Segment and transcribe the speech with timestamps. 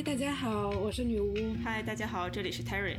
[0.00, 1.34] 嗨，大家好，我是女巫。
[1.62, 2.96] 嗨，大家好，这里是 Terry。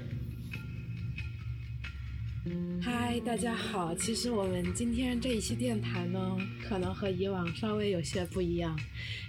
[2.79, 3.95] 嗨，大家好。
[3.95, 8.79] 其实我们今天这一期电台呢，可能和以往稍微有些不一样，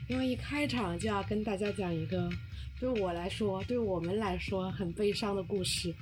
[0.07, 2.29] 因为一开场就要跟大家讲一个
[2.79, 5.95] 对我来说、对我们来说很悲伤的故事。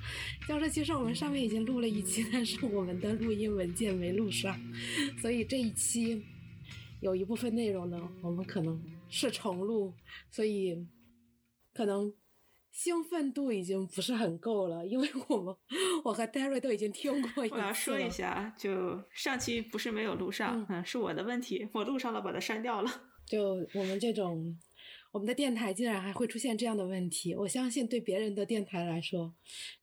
[0.45, 4.59] 就是其实我们上面已经录了一期，但是我们的录音文件没录上，
[5.21, 6.21] 所以这一期
[6.99, 9.93] 有一部分内容呢，我们可能是重录，
[10.29, 10.77] 所以
[11.73, 12.13] 可能。
[12.73, 15.53] 兴奋度已经不是很够了，因为我们
[16.05, 22.89] 我和 Derry 都已经听过一次我要说一下，就上期不是没有录上，嗯，是我的问题，我录上了，把它删掉了。
[23.25, 24.57] 就我们这种，
[25.11, 29.35] 我们的电台竟然还会出现这样的问题，我相信对别人的电台来说，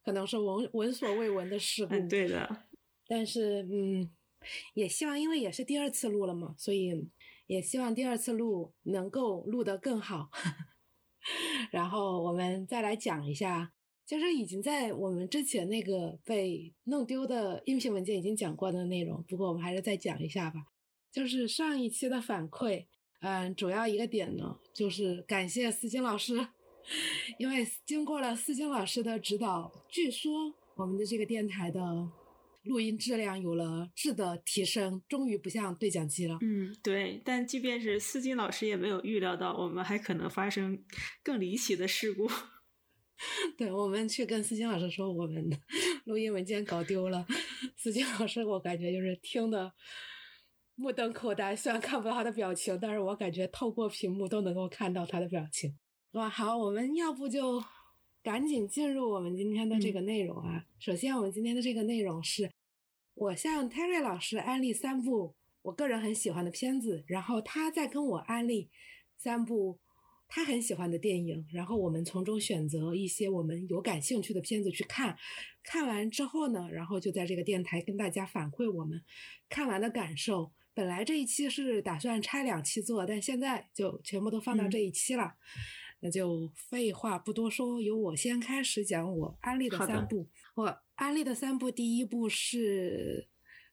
[0.03, 1.93] 可能是闻闻所未闻的事故。
[1.93, 2.63] 嗯，对的。
[3.07, 4.09] 但是，嗯，
[4.73, 7.07] 也希望，因为也是第二次录了嘛，所以
[7.45, 10.31] 也希望第二次录能够录得更好。
[11.71, 13.71] 然后我们再来讲一下，
[14.05, 20.59] 就是已经在我们之前那个被弄丢的音频文件已经讲过的内容，不过我们还是再讲一下吧。
[21.11, 22.85] 就是上一期的反馈，
[23.21, 26.47] 嗯，主要一个点呢，就是感谢思金老师，
[27.39, 30.31] 因为经过了思金老师的指导，据说
[30.75, 32.07] 我们的这个电台的
[32.63, 36.37] 录音质量有了质的提升，终于不像对讲机了。
[36.41, 37.21] 嗯，对。
[37.23, 40.83] 但即便是思金老师也没有预料到，我们还可能发生
[41.23, 42.29] 更离奇的事故。
[43.57, 45.57] 对，我们去跟思金老师说，我们的
[46.05, 47.25] 录音文件搞丢了。
[47.75, 49.73] 思金老师，我感觉就是听的
[50.75, 55.77] 目瞪口呆，虽然看不到他的表情，但是我感觉透过屏幕都能够看到他的表情。
[56.11, 57.61] 哇，好，我们要不就
[58.21, 60.65] 赶紧进入我们今天的这个内容啊。
[60.77, 62.51] 首先，我们今天的这个内容是
[63.13, 68.69] 我向 Terry 老师安利三部我个人很喜欢的片子，然后他再跟我安利
[69.17, 69.79] 三部
[70.27, 75.17] 他很喜欢的电影，然后我们从中选择一些我们有感兴趣的片子去看。
[75.63, 79.01] 看完之后呢，然后就在这个电台跟大家反馈我们
[79.49, 80.51] 看完的感受。
[80.73, 85.23] 本来这一期是打算拆两期做，但现在就全部都放到这一期了。
[85.25, 85.35] 嗯、
[86.01, 90.27] 那就废话不多说，由我先开始讲我安利的三部。
[90.55, 93.27] 我安利的三部，第一部是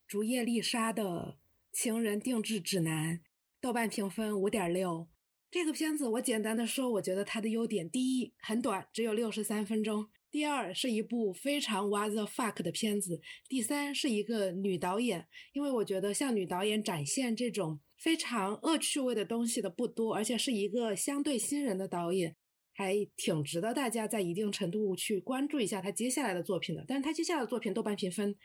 [0.06, 1.38] 竹叶丽莎的
[1.76, 3.18] 《情人定制指南》，
[3.60, 5.06] 豆瓣评分五点六。
[5.50, 15.26] 这个片子我简单的说，我觉得它的优点：第一，很短，只有六十三分钟；第二，是一部非常 what the fuck 的片子；第三，是一个女导演。
[15.52, 22.36] 因为我觉得像女导演展现这种非常恶趣味的东西的不多，而且是一个相对新人的导演，
[22.72, 26.84] 还挺值得大家在一定程度去关注一下他接下来的作品的。
[26.86, 28.36] 但是他接下来的作品豆瓣评分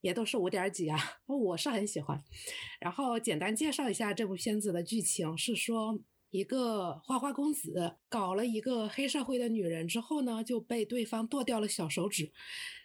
[0.00, 2.22] 也都是五点几啊， 我是很喜欢。
[2.80, 5.98] 然后简单介绍一下这部片子的剧情，是说。
[6.32, 12.30] 一个花花公子搞了一个黑社会的女人之后呢，就被对方剁掉了小手指。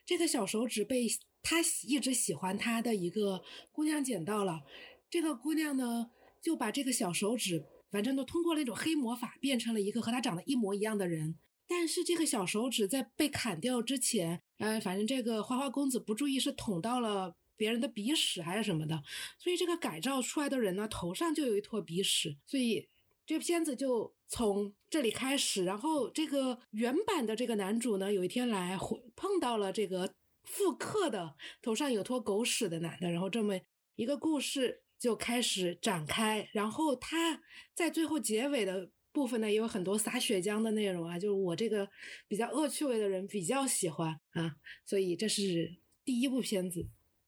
[0.03, 1.05] 这个小手指被
[1.43, 1.57] 他
[1.87, 4.63] 一直喜欢他的一个姑娘捡到了。
[5.09, 6.09] 这个姑娘呢，
[6.41, 11.37] 就把这个小手指，反正都通过那种黑魔法变成了一个和她长得一模一样的人。
[11.67, 19.01] 但是这个小手指在被砍掉之前，呃，反正这个花花公子不注意是捅到了别人的鼻屎还是什么的，
[19.39, 22.87] 所以这个改造出来的人呢，头上就有一坨鼻屎，所以。
[23.27, 33.59] 这片子就从这里开始，然后这个原版的这个男主呢，有一天来回碰到了这个复刻的头上有坨狗屎的男的，然后这么
[33.95, 36.49] 一个故事就开始展开。
[36.53, 37.41] 然后他
[37.73, 41.89] 在最后结尾的部分呢，也有很多撒血浆的内容啊，就是我这个
[42.27, 46.87] 比较恶趣味的人比较喜欢啊，所以这是第一部片子。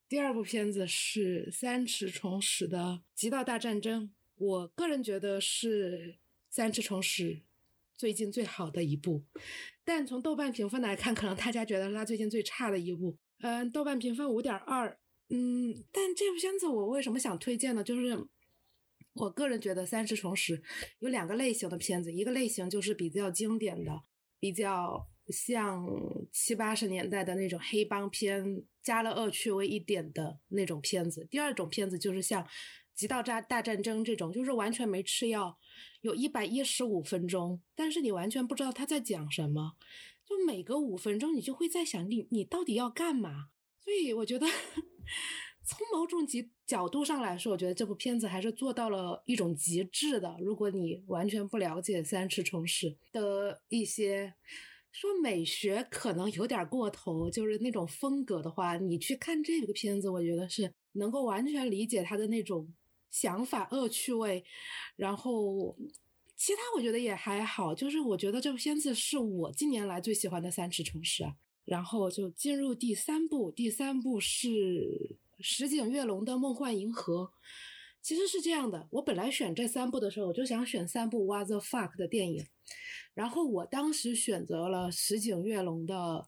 [0.10, 2.80] 第二部片子是三池崇史的
[3.14, 4.04] 《极道大战争》。
[4.36, 6.18] 我个人觉得是
[6.50, 7.42] 三尺虫史
[7.98, 9.24] 最近最好的一部，
[9.84, 13.18] 但从豆瓣评分来看，可能大家觉得是他最近最差的一部。
[13.40, 14.98] 嗯，豆瓣评分五点二。
[15.30, 17.84] 嗯，但这部片子我为什么想推荐呢？
[17.84, 18.28] 就是
[19.14, 20.62] 我个人觉得三只虫史
[21.00, 24.02] 有两个类型的片子，一个类型就是比较经典的，
[24.40, 25.86] 比较像
[26.32, 31.28] 七八十年代的那种黑帮片，加了恶趣味一点的那种片子。
[31.30, 32.48] 第二种片子就是像。
[32.98, 35.56] 极道大大战争这种就是完全没吃药，
[36.02, 39.74] 有一百一十五分钟，但是你完全不知道他在讲什么，
[40.26, 43.50] 就每隔五分钟你就会在想你你到底要干嘛？
[43.84, 44.48] 所以我觉得
[45.64, 50.38] 从某种极角度上来说，我觉得这部片子还是做到了一种极致的。
[50.40, 54.34] 如果你完全不了解三池崇史的一些
[54.92, 62.74] 说美学可能有点过头，就是那种风格的话，你去看这个片子，我觉得是能够完全理解他的那种。
[63.10, 64.44] 想法恶趣味，
[64.98, 65.76] 然后
[66.36, 71.24] 其他我觉得也还好，就是我觉得这部片子是我近年来最喜欢的三尺城市。
[71.68, 77.24] 然后就进入第三部，第三部是石井跃龙的《梦幻银河》。
[78.02, 82.48] 其实是这样的，我本来选这三部的时候，我就想选三部 What the fuck 的电影。
[83.14, 86.26] 然后我当时选择了石井跃龙的，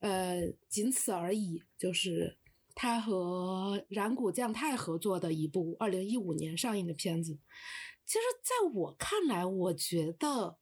[0.00, 2.36] 呃，仅此而已，就是
[2.74, 7.38] 他和染谷将太合作的一部二零一五年上映的片子。
[8.04, 10.58] 其实，在我看来，我觉得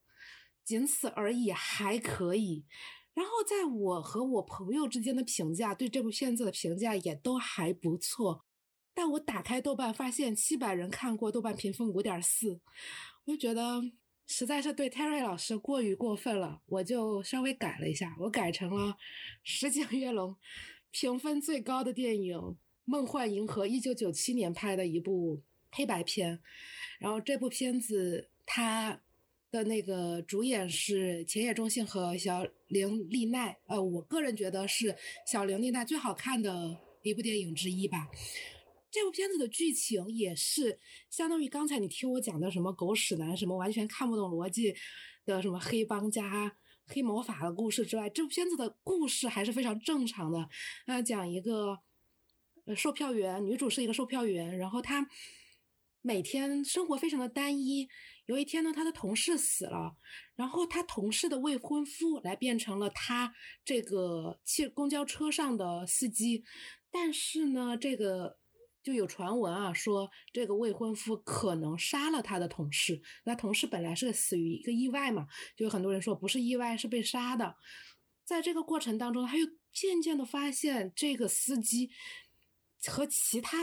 [0.63, 2.67] 仅此而已还可以。
[3.15, 8.47] 然后，在我和我朋友之间的评价，对这部片子的评价也都还不错。
[8.95, 12.59] 但我打开豆瓣，发现七百人看过，豆瓣评分五点四，
[13.25, 13.83] 我就觉得
[14.27, 18.97] 实在是对 Terry 老师过于过分了，我就稍微改了一下，我改成了
[19.43, 20.35] 石井跃龙
[20.91, 22.39] 评分最高的电影
[22.87, 26.41] 《梦幻银河》，一九九七年拍的一部黑白片。
[26.99, 29.03] 然后这部片子它。
[29.53, 34.97] 的那个主演是前野忠信和小林丽奈，呃，我个人觉得是
[35.27, 38.09] 小林丽奈最好看的一部电影之一吧。
[38.91, 40.79] 这部片子的剧情也是
[41.11, 44.75] 相当于刚才你听我讲的什么狗屎男，什么完全看不懂逻辑
[45.27, 46.57] 的什么黑帮加
[46.87, 50.49] 黑魔法的故事之外，这部片子的故事还是非常正常的。
[50.87, 51.79] 那讲一个
[52.75, 55.07] 售票员，女主是一个售票员，然后她
[56.03, 57.89] 每天生活非常的单一。
[58.27, 59.97] 有一天呢，他的同事死了，
[60.35, 63.33] 然后他同事的未婚夫来变成了他
[63.65, 66.45] 这个汽公交车上的司机，
[66.91, 68.39] 但是呢，这个
[68.83, 73.01] 就有传闻啊，说这个未婚夫可能杀了他的同事。
[73.25, 75.27] 那同事本来是死于一个意外嘛，
[75.57, 77.57] 就有很多人说不是意外，是被杀的。
[78.25, 81.91] 在这个过程当中，他又渐渐的发现这个司机
[82.87, 83.59] 和其他。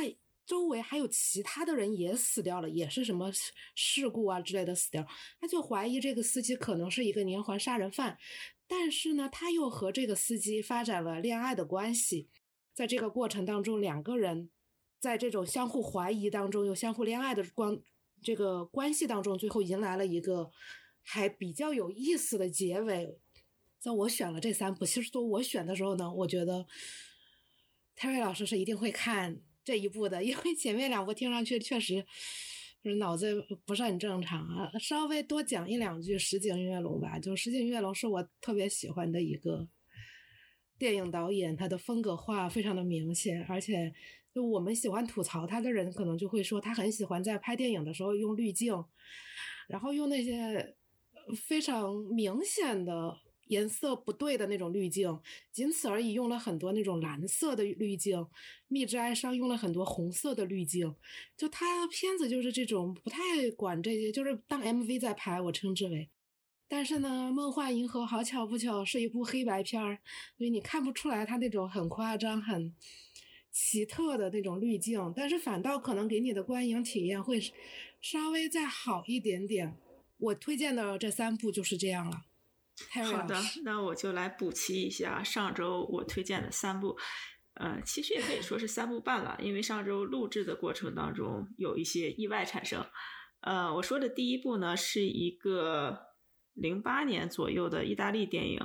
[0.49, 3.31] 周围还有其他的人也死掉了，也是什么
[3.75, 5.05] 事故啊之类的死掉，
[5.39, 8.17] 他就怀疑这个司机可能是一个连环杀人犯，
[8.67, 12.29] 但是呢，他又和这个司机发展了恋爱的关系，
[12.73, 14.49] 在这个过程当中，两个人
[14.99, 17.79] 在这种相互怀疑当中又相互恋爱的关
[18.23, 20.49] 这个关系当中，最后迎来了一个
[21.03, 23.19] 还比较有意思的结尾。
[23.79, 26.65] 在我选了这三部，其实说我选的时候呢，我觉得
[27.95, 29.43] 泰瑞老师是一定会看。
[29.69, 32.03] 这一部的，因为前面两部听上去确实
[32.83, 34.71] 就是脑子不是很正常啊。
[34.79, 39.67] 稍微多讲一两句石井跃龙吧，就石井跃龙是我特别喜欢的一个
[40.79, 43.93] 电影导演，他的风格化非常的明显，而且
[44.33, 48.73] 就我们喜欢吐槽他的人，可能就会说他很喜欢在拍电影的时候用滤镜，
[49.67, 50.75] 然后用那些
[51.45, 53.15] 非常明显的。
[53.49, 55.19] 颜色不对的那种滤镜，
[55.51, 56.13] 仅此而已。
[56.13, 58.17] 用了很多那种蓝色的滤镜，
[58.67, 60.95] 《蜜汁哀伤》用了很多红色的滤镜。
[61.35, 63.19] 就他片子就是这种，不太
[63.55, 66.09] 管这些，就是当 MV 在拍，我称之为。
[66.67, 69.99] 但是呢，《梦幻银河》好巧不巧是一部黑白片儿，
[70.37, 72.75] 所以你看不出来他那种很夸张、很
[73.51, 77.41] 奇特的那种滤镜，但是反倒可能给你的观影体验会
[77.99, 79.75] 稍微再好一点点。
[80.19, 82.25] 我推荐的这三部就是这样了。
[82.91, 86.97] 好的，那我就来补齐一下上周我推荐的三部，
[87.55, 92.85] 呃，其实也可以说是三部半了，因为上周录制的过程当中有一些意外产生。
[93.41, 96.07] 呃，我说的第一部呢是一个
[96.53, 98.59] 零八年左右的意大利电影，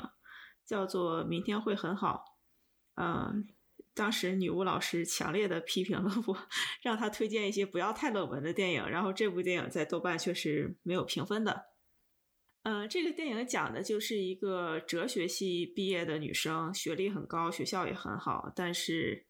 [0.66, 2.24] 叫做《明天会很好》。
[3.02, 3.46] 嗯，
[3.94, 6.36] 当时女巫老师强烈的批评了我，
[6.82, 11.66] 让他推荐一些不要太冷门的电影，然后这部电影在豆瓣确实没有评分的。
[12.64, 19.26] 嗯，这个电影讲的就是一个哲学系毕业的女生，学历很高，学校也很好，但是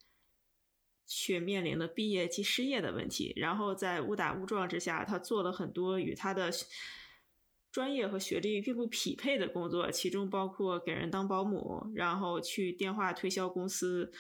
[1.05, 3.33] 却面临了毕业即失业的问题。
[3.35, 6.49] 然后在误打误撞之下，她做了很多与她的
[7.73, 14.12] 专业和学历并不匹配的工作，其中包括给人当保姆，然后去电话推销公司，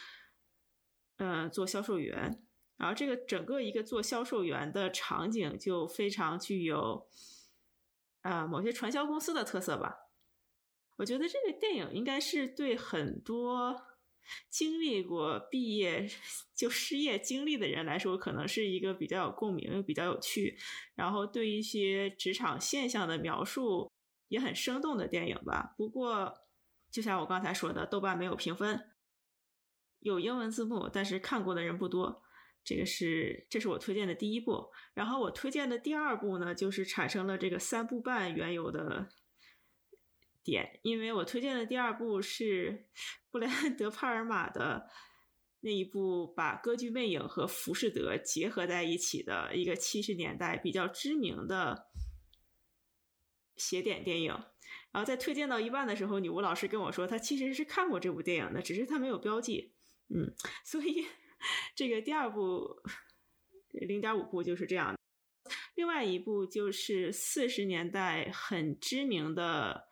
[1.18, 2.42] 嗯，做销售员。
[2.76, 7.06] 然后这个整个一个做销售员的场景就非常具有。
[8.24, 9.94] 啊，某些传销公司的特色吧。
[10.96, 13.76] 我觉得这个电影应该是对很多
[14.48, 16.08] 经历过毕业
[16.54, 20.56] 就失业经历的人来说，可能是一个比较有共鸣又比较有趣，
[20.94, 23.92] 然后对一些职场现象的描述
[24.28, 25.74] 也很生动的电影吧。
[25.76, 26.32] 不过，
[26.90, 28.90] 就像我刚才说的，豆瓣没有评分，
[29.98, 32.22] 有英文字幕，但是看过的人不多。
[32.64, 34.72] 这个是，这是我推荐的第一部。
[34.94, 39.08] 然后我推荐的第二部呢，就是产生了这个三部半缘由的
[40.42, 42.86] 点，因为我推荐的第二部是
[43.30, 44.88] 布莱恩·德帕尔玛的
[45.60, 51.86] 那一部把《歌剧魅影》和《浮士德》结合在一起的一个七十年代比较知名的
[53.56, 54.32] 邪典电影。
[54.90, 59.72] 然后在推荐到一半的时候，女巫老师跟我说，她其实是看过这部电影的，只是她没有标记。
[60.08, 60.32] 嗯，
[60.64, 61.04] 所以
[61.74, 62.82] 这个第二部
[63.70, 64.94] 零点五部就是这样。
[65.74, 69.88] 另外一部就是四十年代很知名的，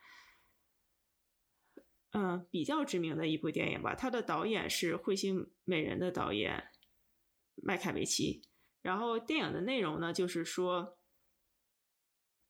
[2.13, 3.95] 嗯，比较知名的一部电影吧。
[3.95, 6.69] 它的导演是《彗星美人》的导演
[7.57, 8.43] 麦凯维奇。
[8.83, 10.99] 然后电影的内容呢，就是说，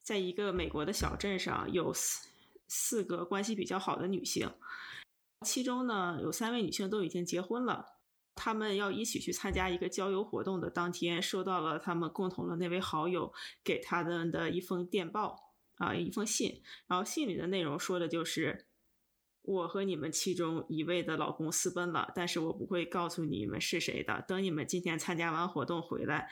[0.02, 2.28] 在一个美国的小镇上有四。
[2.74, 4.50] 四个关系比较好的女性，
[5.44, 7.98] 其中呢有三位女性都已经结婚了。
[8.34, 16.62] 他们要一起去参加一个郊游活动的当天，收到了他们共同的那位好友给他们的一封电报啊，一封信。
[16.86, 18.66] 然后信里的内容说的就是：
[19.42, 24.24] 我和你们其中一位的老公私奔了，但是我不会告诉你们是谁的。
[24.26, 26.30] 等你们今天参加完活动回来，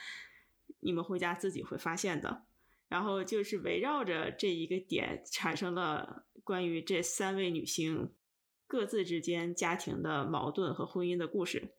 [0.79, 2.45] 你们回家自己会发现的。
[2.87, 6.25] 然后就是围绕着这一个点产生了。
[6.43, 8.11] 关于这三位女性
[8.65, 11.75] 各自之间家庭的矛盾和婚姻的故事，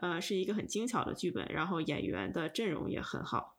[0.00, 3.58] 呃，是一个很精巧的剧本，然后演员的阵容也很好。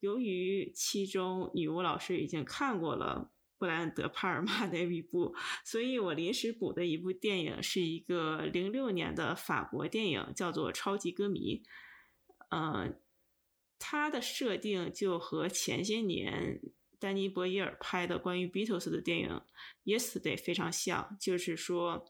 [0.00, 5.34] 由于其中女巫老师已经看过了布兰·德帕尔玛的一部，
[5.64, 11.56] 所以我临时补的一部电影是一个零六年的法国电影，叫做《超级歌迷》。
[12.50, 13.00] 嗯，
[13.78, 16.60] 它的设定就和前些年。
[17.00, 19.28] 丹尼·博伊尔拍的关于 Beatles 的电影
[19.84, 22.04] 《Yesterday》非常像，就是说，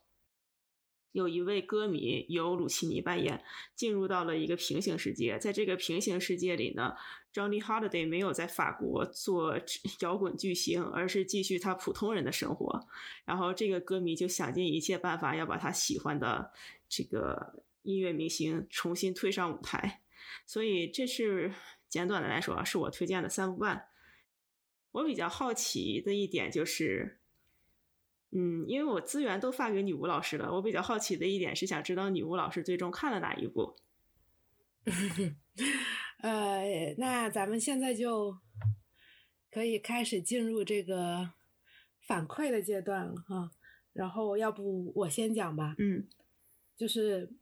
[1.12, 3.42] 有一位歌迷由鲁奇尼扮演，
[3.74, 5.38] 进入到了一个平行世界。
[5.38, 6.94] 在这个平行世界里呢
[7.32, 9.58] ，Johnny Holiday 没有在法国做
[10.00, 12.86] 摇滚巨星，而是继续他普通人的生活。
[13.24, 16.52] 然后这个歌迷就想尽一切办法要把他喜欢的
[16.88, 20.02] 这个音乐明星重新推上舞台。
[20.46, 21.52] 所以这是
[21.88, 23.88] 简短的来说啊，是我推荐的三部半。
[24.92, 27.17] 我比较好奇的一点就是，
[28.30, 33.76] 嗯，因为我资源都发给女巫老师了，我比较好奇的一点是想知道女巫老师最终看了哪一部。
[36.22, 38.38] 呃，那咱们现在就
[39.50, 41.30] 可以开始进入这个
[42.00, 43.50] 反馈的阶段了哈。
[43.92, 45.74] 然后，要不我先讲吧？
[45.78, 46.06] 嗯，
[46.76, 47.32] 就是，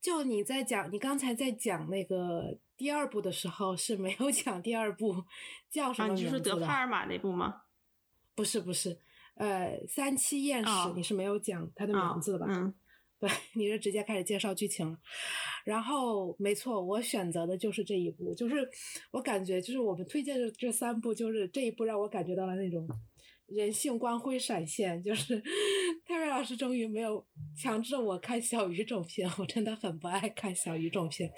[0.00, 2.58] 就你在讲，你刚才在讲那个。
[2.76, 5.24] 第二部的时候是没有讲第二部
[5.70, 6.38] 叫什么名字的？
[6.38, 7.62] 你是德帕尔玛那部吗？
[8.34, 8.98] 不是不是，
[9.36, 12.46] 呃，三七艳史你是没有讲他的名字的吧？
[12.48, 12.74] 嗯，
[13.20, 14.98] 对，你是直接开始介绍剧情了。
[15.64, 18.68] 然后没错，我选择的就是这一部，就是
[19.10, 22.88] 我感觉就是我们推荐的这三部，就是这一部让我感觉到了那种。
[23.46, 25.40] 人性光辉闪现，就是
[26.08, 27.24] 泰瑞老师终于没有
[27.54, 31.30] 强制我看小语种片，我真的很不爱看小语种片。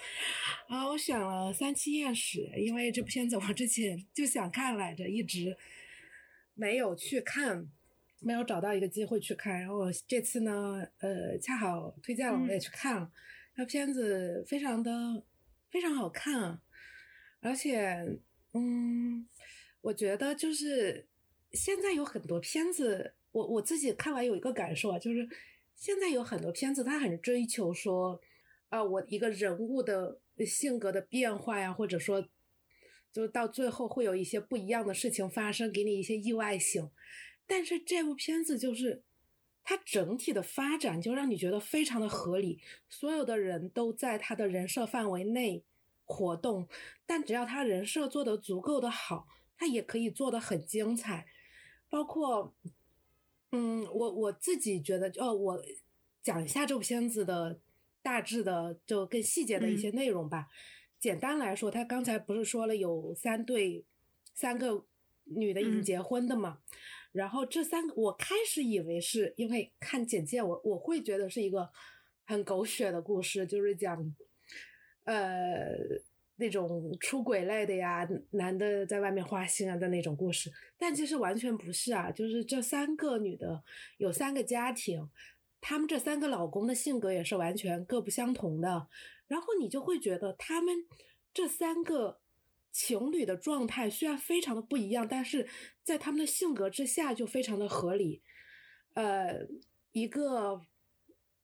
[0.68, 5.56] 啊，我选了《三七艳史》，因为这部片子我之前就想看来着，一直
[6.54, 7.68] 没有去看，
[8.20, 9.60] 没有找到一个机会去看。
[9.60, 13.10] 然后这次呢，呃，恰好推荐了，我也去看了。
[13.54, 15.22] 那片子非常的
[15.70, 16.60] 非常好看，
[17.40, 18.18] 而且，
[18.52, 19.26] 嗯，
[19.80, 21.06] 我觉得就是。
[21.52, 25.26] 现在有很多片子，我我自己看完有一个感受啊，就是
[25.74, 28.20] 现在有很多片子，它很追求说，
[28.68, 32.28] 啊，我一个人物的性格的变化呀，或者说，
[33.10, 36.90] 就到最后会有一些不一样的事情发生，给你一些意外性。
[37.46, 39.02] 但是这部片子就是
[39.62, 45.64] 它整体的发展就让你觉得非常的合理，所有的人都在他的人设范围内
[46.04, 46.68] 活动，
[47.04, 49.26] 但只要他人设做得足够的好，
[49.56, 51.26] 他也可以做得很精彩。
[51.88, 52.54] 包括，
[53.52, 55.64] 嗯，我我自己觉得，哦，我
[56.22, 57.60] 讲一下这部片子的
[58.02, 60.48] 大致的，就更细节的一些内容吧。
[60.98, 63.84] 简单来说，他刚才不是说了有三对，
[64.34, 64.84] 三个
[65.24, 66.60] 女的已经结婚的嘛？
[67.16, 71.68] 然后这三个，我开始以为是因为看简介，我我会觉得是一个
[72.26, 74.14] 很狗血的故事，就是讲，
[75.04, 76.04] 呃。
[76.38, 82.10] 那种出轨类的呀，男的在外面花心啊的那种故事，但其实完全不是啊。
[82.10, 83.64] 就是这三个女的
[83.96, 85.08] 有三个家庭，
[85.62, 88.86] 她们这三个老公的性格也是完全各不相同的。
[89.26, 90.74] 然后你就会觉得他们
[91.32, 92.20] 这三个
[92.76, 95.48] 情侣的状态虽然非常的不一样，但是
[95.82, 98.22] 在他们的性格之下就非常的合理。
[98.94, 99.46] 呃，
[99.92, 100.60] 一个。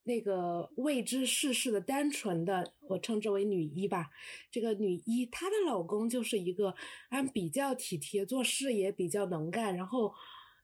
[0.05, 4.11] 那个未知世事的单纯的，我称之为女一吧。
[4.51, 6.75] 这个女一，她的老公就是一个，
[7.11, 10.13] 按比较体贴，做事也比较能干，然后，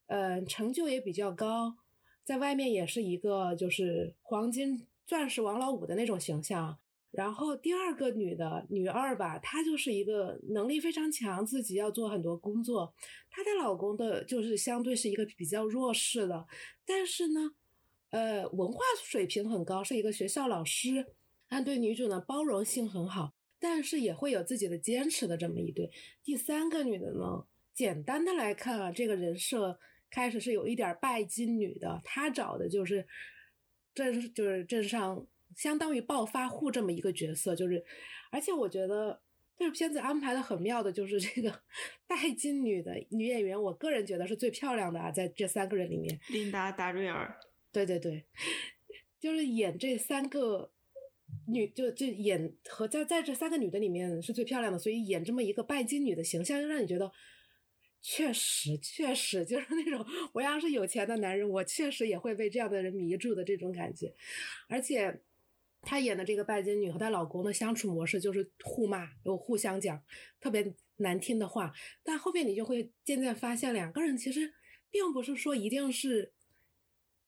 [0.08, 1.76] 呃，成就也比较高，
[2.24, 6.80] 在外面也是一个就是黄金钻石王老五的那种形象。
[7.18, 12.94] 然后第二个女的女二吧，她就是一个能力非常强，自己要做很多工作。
[13.28, 16.46] 她的老公的就是相对是一个比较弱势的，
[16.86, 17.40] 但是呢，
[18.10, 21.04] 呃，文化水平很高，是一个学校老师，
[21.48, 25.90] 但对女主呢包容性很好，但是也会有自己的坚持的这么一对。
[26.22, 27.44] 第三个女的呢，
[27.74, 29.76] 简单的来看啊，这个人设
[30.08, 33.04] 开始是有一点拜金女的，她找的就是
[33.92, 35.26] 镇就是镇上。
[35.58, 37.84] 相当于暴发户这么一个角色，就是，
[38.30, 39.20] 而且我觉得
[39.58, 41.62] 这个片子安排的很妙的，就是这个
[42.06, 47.36] 拜金女的女演员，我个人觉得是最漂亮的啊，在这三个人里面，琳达·达瑞尔，
[47.72, 48.22] 对对对，
[49.18, 50.70] 就是演这三个
[51.48, 57.10] 女，就就演和在在这三个女的里面是最漂亮的，所以演这么一个拜金女的形象，就让你觉得
[58.00, 64.14] 确实确实就是那种我要是有钱的男人，我确实也会被这样的人迷住的这种感觉，
[64.68, 65.20] 而且。
[65.80, 70.02] 她演的这个拜金女和她老公的相处模式就是互骂，又互相讲
[70.40, 71.72] 特别难听的话。
[72.02, 74.52] 但后面你就会渐渐发现，两个人其实
[74.90, 76.32] 并不是说一定是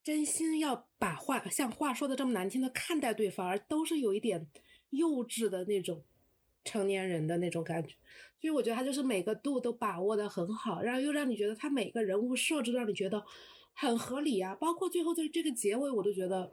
[0.02, 4.46] 真心要把话像话说的这么难听的看待对方，而都是有一点
[4.90, 6.04] 幼稚的那种
[6.64, 7.94] 成年人的那种感觉。
[8.40, 13.24] 所以我觉得他就是每个度都把握的很好，然后又让你觉得他每个人物设置让你觉得
[13.74, 16.52] 很合理啊，包括最后的这个结尾，我都觉得。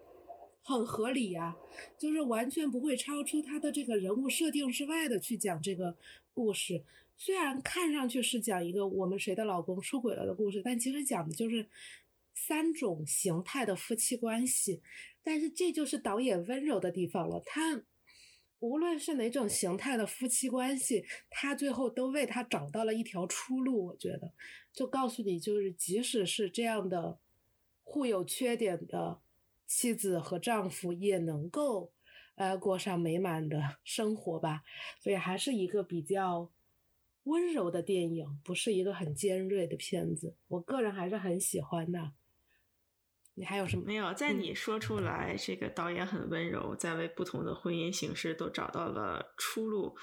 [0.63, 1.55] 很合理呀，
[1.97, 5.95] 就是完全不会超出他的这个人物设定之外的去讲这个
[6.33, 6.83] 故事。
[7.15, 11.67] 虽然看上去是讲一个我们谁的老公出轨了的故事，但其实讲的就是
[12.35, 14.81] 三种形态的夫妻关系。
[15.23, 17.81] 但是这就是导演温柔的地方了，他
[18.59, 23.87] 无论是哪种形态的夫妻关系，他最后都为他找到了一条出路。
[23.87, 24.33] 我觉得，
[24.73, 27.17] 就告诉你，就是即使是这样的
[27.83, 29.21] 互有缺点的。
[29.67, 31.93] 妻子和丈夫也能够，
[32.35, 34.63] 呃，过上美满的 生活吧。
[34.99, 36.51] 所以还是一个比较
[37.23, 40.37] 温柔的电影，不是一个很尖锐的片子。
[40.47, 42.13] 我个人还是很喜欢的。
[43.35, 43.83] 你还有什么？
[43.85, 49.95] 没有，在你说出来这个导演很温柔，在为不同的婚姻形式都找到了出路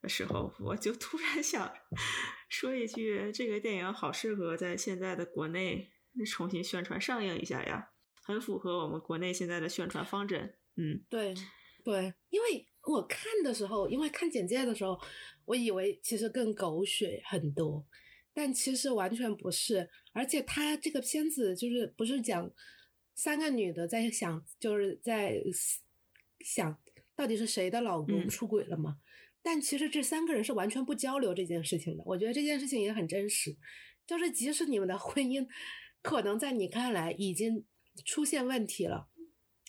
[0.00, 1.70] 的时候，我就突然想
[2.48, 5.90] 说一句：这个电影好适合在现在的国内
[6.26, 7.90] 重新宣传上映一下呀。
[8.28, 11.34] 很符合我们国内现在的宣传方针，嗯，对，
[11.82, 15.00] 对，因为我看的时候，因为看简介的时候，
[15.46, 17.86] 我以为其实更狗血很多，
[18.34, 22.52] 但其实完全不是，而且他这个片子就是不是讲
[23.14, 25.40] 三个女的在想，就是在
[26.40, 26.78] 想
[27.16, 28.98] 到底是谁的老公出轨了吗？
[29.40, 33.56] 但其实这三个人是完全不交流这件事情的，我觉得这件事情也很真实，
[34.06, 35.48] 就是即使你们的婚姻
[36.02, 37.64] 可能在你看来已经。
[38.04, 39.08] 出现问题了，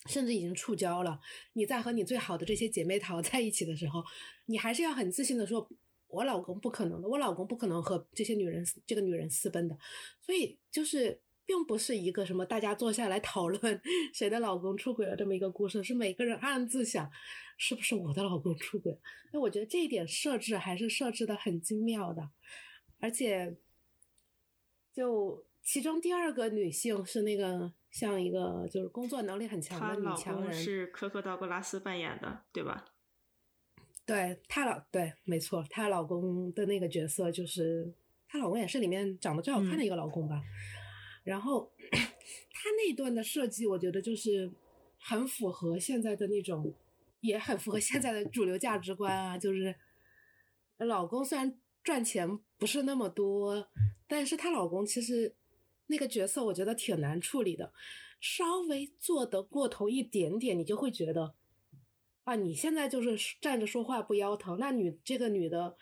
[0.08, 1.20] 甚至已经触礁了。
[1.54, 4.04] 你在和你最好的这些姐妹淘 在一起的时候，
[4.46, 5.70] 你还是要很自信的说
[6.08, 9.78] ：“我老公不可能的，我老公不可能和这些女人、这个女人私奔的。”
[10.26, 13.82] 所以就是，并不是一个什么大家坐下来讨论
[14.14, 17.12] 谁的老公出轨了这么一个故事，是每个人暗自想，
[17.58, 18.98] 是不是我的老公出轨？
[19.32, 22.30] 那我觉得这一点设置还是设置的很精妙的，
[23.00, 23.58] 而且，
[24.94, 27.74] 就其中第二个女性是那个。
[27.92, 32.86] 像一个就是工作能力很强的女强人，是科克道格拉斯扮演的，对吧？
[34.06, 37.92] 对，她老对，没错，她老公的那个角色就是
[38.28, 40.42] 她老公也是里面长得最好看的一个老公吧。
[41.24, 44.52] 然后她那段的设计，我觉得就是
[45.00, 46.74] 很符合现在的那种，
[47.22, 49.38] 也很符合现在的主流价值观啊。
[49.38, 49.76] 就是
[50.78, 53.68] 老公虽然赚钱不是那么多，
[54.08, 55.36] 但是她老公其实。
[55.92, 57.74] 那个角色我觉得挺难处理的，
[58.22, 61.34] 稍微做得过头一点点，你就会觉得，
[62.26, 64.60] 啊，你现在就是站着说话不腰疼。
[64.60, 65.76] 那女这个女的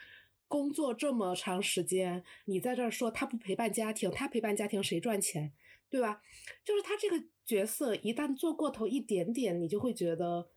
[0.47, 5.51] 工作这么长时间，你在这儿说她不陪伴家庭，她陪伴家庭谁赚钱，
[5.89, 6.21] 对吧？
[6.63, 10.47] 就是她这个角色一旦做过头一点点，你就会觉得，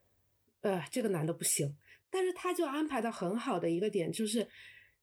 [0.60, 1.76] 呃，这个男的不行。
[2.08, 4.48] 但是他就安排的很好的一个点就是，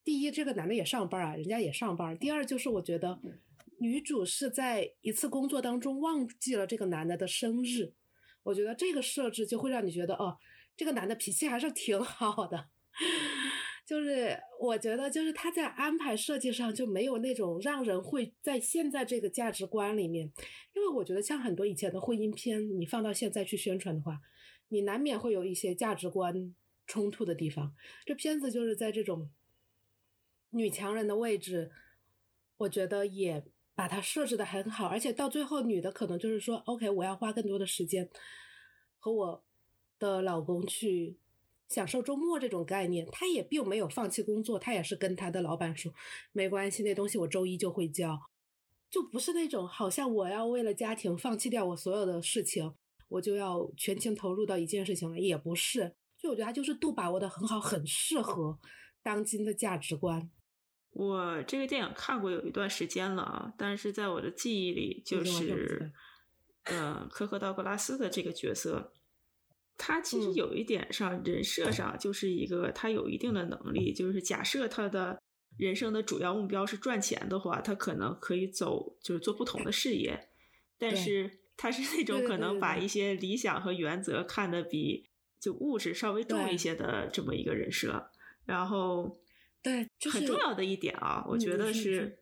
[0.05, 2.17] 第一，这个男的也上班啊，人家也上班。
[2.17, 3.19] 第二就是我觉得。
[3.79, 7.93] 女主是在一次工作当中忘记了这个男的的生日，
[8.41, 10.37] 我觉得这个设置就会让你觉得哦，
[10.75, 12.69] 这个男的脾气还是挺好的，
[13.85, 20.31] 就是我觉得就是他在安排设计上就没有那种让人会在现在这个价值观里面，
[20.73, 24.19] 因为我觉得像很多以前的婚姻片，你放到现在去宣传的话，
[24.69, 26.55] 你难免会有一些价值观
[26.87, 27.75] 冲突的地方。
[28.05, 29.29] 这片子就是在这种
[30.49, 31.69] 女强人的位置，
[32.57, 33.45] 我觉得也。
[33.77, 38.09] 把它设置的很好，而且到最后，女的可能就是说，OK，我要花更多的时间
[38.97, 39.43] 和我
[39.99, 41.19] 的老公去
[41.69, 45.93] 享受周末这种概念，他也并没有放弃工作，他也是跟他的老板说
[46.31, 48.19] 没关系，那东西我周一就会交，
[48.89, 52.73] 就不是那种好像我要为了家庭放弃掉我所有的事情，
[53.09, 55.93] 我就要全情投入到一件事情了，也不是。
[56.17, 58.57] 所以我觉得他就是度把握的很好，很适合
[59.03, 60.31] 当今的价值观。
[60.99, 65.91] 我这个电影看过有一段时间了啊，但是在我的记忆里，就是
[66.63, 68.91] 呃，科克道格拉斯的这个角色，
[69.77, 75.21] 他其实有一点上人设上就是一个他有一定的能力，就是假设他的
[75.55, 80.29] 人生的主要目标是赚钱的话，他可能可以走就是做不同的事业，
[80.79, 82.87] 但是他是那种可能把一。
[82.87, 85.05] 些理想和原则看得比
[85.39, 88.09] 就物质稍微重一些的这么一个人设，
[88.45, 89.19] 然后。
[89.67, 92.19] 对，很重要的一点啊，我觉得是，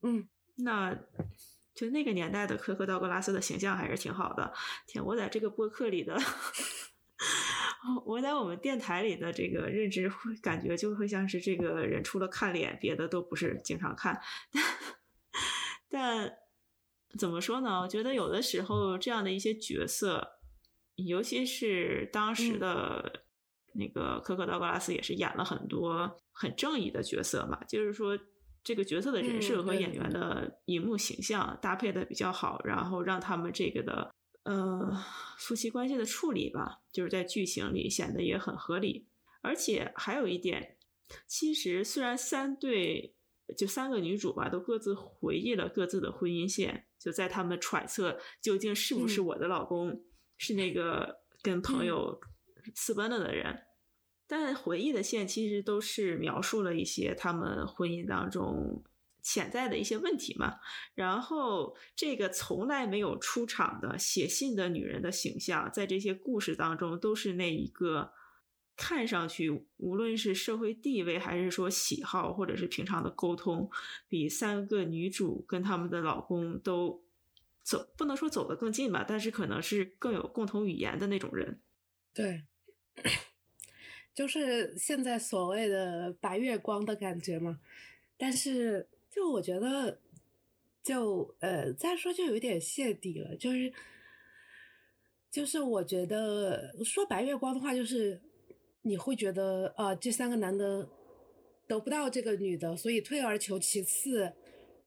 [0.00, 0.98] 嗯，那
[1.74, 4.54] 就那个年代的科克道格拉斯的形象还是挺好的。
[4.86, 6.18] 天，我在这个播客里的，
[8.06, 14.18] 我在我们电台里的这个认知，会感觉就会像是这个人除了看脸，别的都不是经常看。
[15.90, 16.32] 但
[17.18, 17.82] 怎么说呢？
[17.82, 20.38] 我觉得有的时候这样的一些角色，
[20.94, 23.24] 尤其是当时的。
[23.74, 28.16] 那个科克道格拉斯也是演了很多很正义的角色嘛，就是说
[28.62, 35.04] 这个角色的人设和演员的荧幕形象搭配的比较好，然后让他们这个的呃
[35.36, 39.08] 夫妻关系的处理吧，就是在剧情里显得也很合理。
[39.42, 40.76] 而且还有一点，
[41.26, 43.16] 其实虽然三对
[43.56, 50.04] 就三个女主吧都各自回忆了各自的婚姻线，就在他们揣测究竟是不是我的老公
[50.36, 52.20] 是那个跟朋友
[52.76, 53.64] 私奔了的人。
[54.28, 58.84] 但回忆的线其实都是描述了一些他们婚姻当中
[59.22, 60.60] 潜在的一些问题嘛。
[60.94, 68.12] 然后这个从来没有出场的写信的女人的形象，在这些故事当中都是那一个
[68.76, 73.70] 看上去无论是社会地位还是说喜好或者是平常的沟通，
[74.08, 77.02] 比三个女主跟他们的老公都
[77.64, 81.60] 走不能说走得更近吧，但是可能是更有共同语言的那种人。
[82.12, 82.44] 对。
[84.18, 87.60] 就是现在所谓的白月光的感觉嘛，
[88.16, 90.00] 但是就我觉得，
[90.82, 93.72] 就呃再说就有点泄底了，就是
[95.30, 98.20] 就是我觉得说白月光的话，就是
[98.82, 100.88] 你会觉得呃这三个男的
[101.68, 104.32] 得不到这个女的，所以退而求其次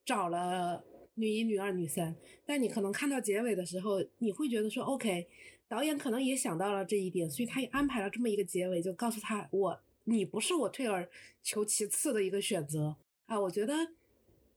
[0.04, 2.14] 找了女一、女二、女三，
[2.46, 5.30] 但你可能看到结尾的时候，你会觉得说 OK。
[5.72, 11.10] 导演可能也想到了这一点，所以他也安排了这么一个结尾，就告诉他我你不是我退而
[11.42, 13.40] 求其次的一个选择啊。
[13.40, 13.74] 我觉得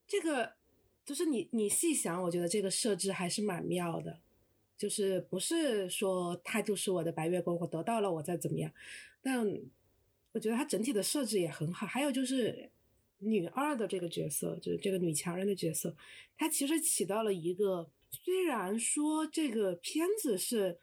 [0.08, 0.54] 这个
[1.04, 4.18] 就是你你细想，我觉得这个设置还是蛮妙的，
[4.76, 8.72] 就是不是说他就是我的白月光，我得到了我再怎么样。
[9.22, 9.46] 但
[10.32, 11.86] 我觉得他整体的设置也很好。
[11.86, 12.68] 还有就是
[13.20, 15.94] 女二的这个角色，就是这个女强人的角色，
[16.36, 20.80] 她其实起到了一个虽然说这个片子是。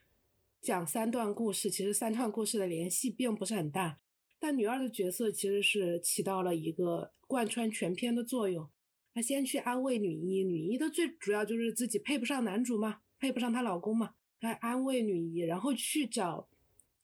[0.62, 4.00] 讲三段故事，其实三段故事的联系并不是很大，
[4.40, 8.70] 但女二的角色其实是起到了一个贯穿全篇的作用。
[9.12, 16.48] 她先去安慰女一，女一的最主要就是自己配不上男主嘛，配不上她老公嘛，她安慰女一，然后去找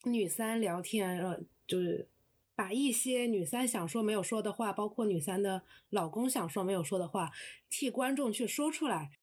[0.04, 2.08] 女三聊天，呃，就是
[2.54, 7.32] 把一些女三想说没有说的话，包括女三的老公想说没有说的话，
[7.68, 9.17] 替观众去说出来。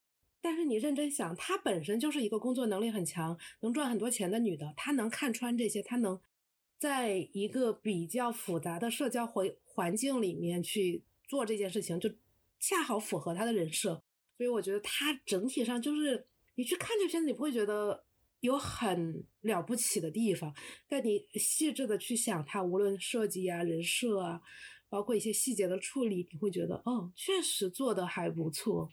[0.46, 6.22] 但是你认真想，她本身就是一个工作能力很强、能赚很多钱的女的，她能看穿这些，她能
[6.78, 12.08] 在一个比较复杂的社交环环境里面去做这件事情，就
[12.60, 14.04] 恰好符合她的人设。
[14.38, 18.06] 所以我觉得她整体上就是你去看这片子，你不会觉得
[18.42, 20.54] 有很了不起的地方，
[20.88, 24.40] 但你细致的去想她，无论设计啊、人设啊，
[24.90, 28.88] 包括一些细节的处理，你会觉得，哦，确实做的还不错。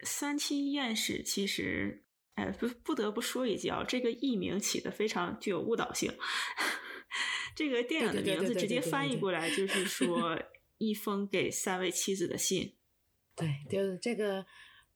[0.00, 6.12] 三七艳史其实，哎，不不得不说一句啊，这个译名起的非常具有误导性。
[7.56, 10.40] 这个电影的名字直接翻译过来就是说
[10.78, 12.74] 一封给三位妻子的信。
[13.34, 14.46] 对，就是这个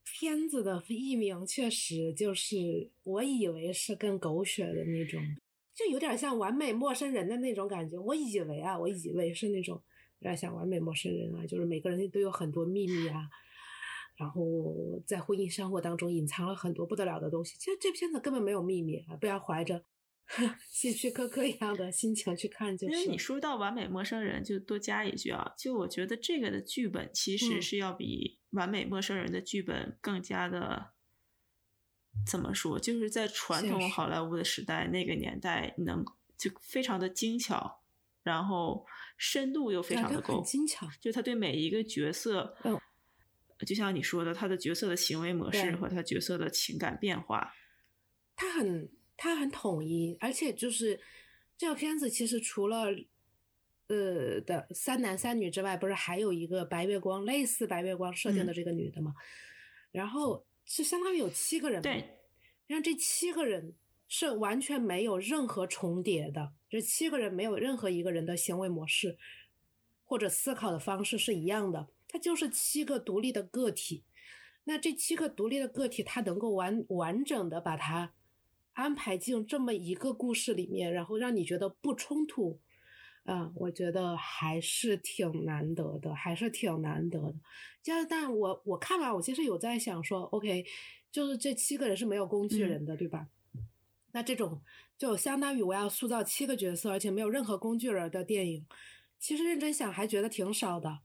[0.04, 5.20] 片子的译名确实就是我以为是更狗血的那种，
[5.74, 7.98] 就有点像完美陌生人的那种感觉。
[7.98, 9.82] 我以为啊，我以为是那种
[10.20, 13.28] 有点像完美陌生人啊，就是每个人都有很多秘密啊。
[14.22, 17.56] 然后在婚姻生活当中隐藏了很多不得了的东西。
[17.58, 19.82] 其实这片子根本没有秘密啊，不要怀着
[20.70, 22.94] 希区柯克一样的心情去看就是。
[22.94, 30.92] 因为你说到完美陌生人，就多加一句啊，就我觉得这个的剧本其实是要比完美陌生人的剧本更加的
[32.24, 32.78] 怎么说？
[32.78, 36.04] 就是在传统好莱坞的时代那个年代，能
[36.38, 37.82] 就非常的精巧，
[38.22, 40.86] 然后深度又非常的够，精巧。
[41.00, 42.78] 就他对每一个角色，嗯，
[43.64, 47.54] 就像你说的，他的角色的行为模式和他角色的情感变化，
[48.36, 51.00] 他很他很统一，而且就是
[51.56, 52.86] 这个片子其实除了
[53.88, 59.14] 呃的三男三女之外，不是还有一个白月光类似白月光设定的这个女的吗？
[59.90, 62.18] 然后是相当于有七个人，对，
[62.66, 63.74] 让这七个人。
[64.14, 69.16] 是完全没有任何重叠的，这七个人没有任何一个人的行为模式
[70.04, 74.04] 或者思考的方式是一样的，他就是七个独立的个体。
[74.64, 78.12] 那这七个独立的个体，它能够完完整的把它
[78.74, 82.60] 安排进这么一个故事里面，然后让你觉得不冲突，
[83.24, 87.34] 嗯，我觉得还是挺难得的，还是挺难得的。
[87.82, 90.64] 加但我我看完，我其实有在想说，OK，
[91.10, 93.26] 就是这七个人是没有工具人的，对吧？
[94.12, 94.62] 那这种
[94.96, 98.64] 就相当于我要塑造七个角色，而且没有任何工具人的电影，
[99.18, 101.00] 其实认真想还觉得挺少的。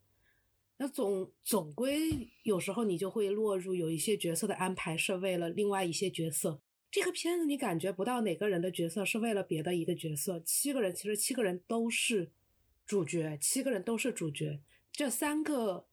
[0.77, 6.61] 那总总归有时候你就会落入有一些角色的安排是为了另外一些角色。
[6.91, 10.39] 这个片子你感觉不到哪个人的角色是为了别的一个角色。
[10.39, 12.31] 七个人其实七个人都是
[12.85, 14.61] 主角，七个人都是主角。
[14.91, 15.87] 这三个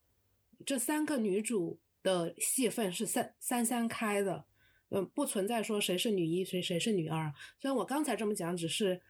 [0.65, 4.45] 这三个女主的戏份是三三三开的。
[4.91, 7.33] 嗯，不存在说谁是女一，谁谁是女二。
[7.59, 9.01] 虽然我刚才这么讲，只是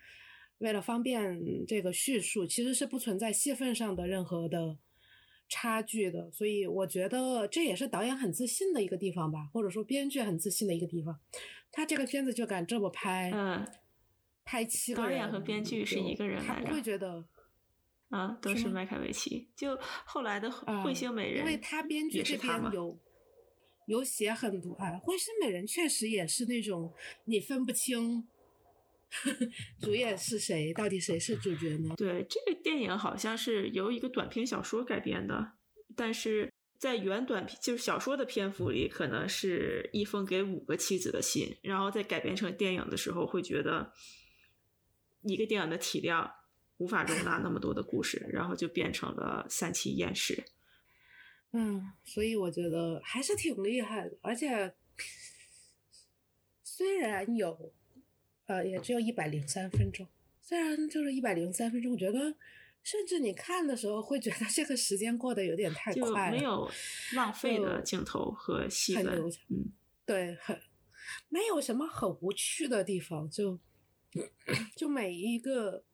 [0.58, 4.78] 为了方便这个叙述，其实是不存在戏份上的任何的
[5.48, 6.30] 差距的。
[6.30, 11.18] 所以我觉得这也是导演很自信的一个地方吧，或者说编剧很自信的一个地方。
[11.70, 13.66] 他这个片子就敢这么拍，嗯，
[14.44, 17.24] 拍七个人，导演和编剧是一个人，他不会觉得，
[18.11, 19.48] 啊，都是麦凯维奇。
[19.57, 22.98] 就后来的彗星美人，因为他编剧这边有。
[23.87, 26.90] 有写很多啊，《彗星美人》确实也是那种
[27.26, 28.26] 你分不清
[29.81, 31.94] 主演是谁，到底谁是主角呢？
[31.96, 35.53] 对，这个电影好像是由一个短篇小说改编的，
[35.94, 43.92] 但是在原短篇就是小说的篇幅里，可能是一封给五个妻子的信，然后在改编成电影的时候，会觉得
[45.22, 46.31] 一个电影的体量
[46.79, 50.44] 无法容纳那么多的故事，然后就变成了三妻艳史。
[51.53, 54.74] 嗯，所以我觉得还是挺厉害的，而且
[56.64, 57.72] 虽然有，
[58.46, 60.07] 呃，也只有一百零三分钟，
[60.40, 62.35] 虽然就是一百零三分钟，我觉得
[62.83, 66.70] 甚至你看的时候会觉得这个时间过得有点太快了，没有
[67.14, 69.07] 浪费的镜头和戏份，
[69.48, 69.72] 嗯，
[70.04, 70.61] 对，很
[71.28, 73.59] 没有什么很无趣的地方，就
[74.76, 75.85] 就每一个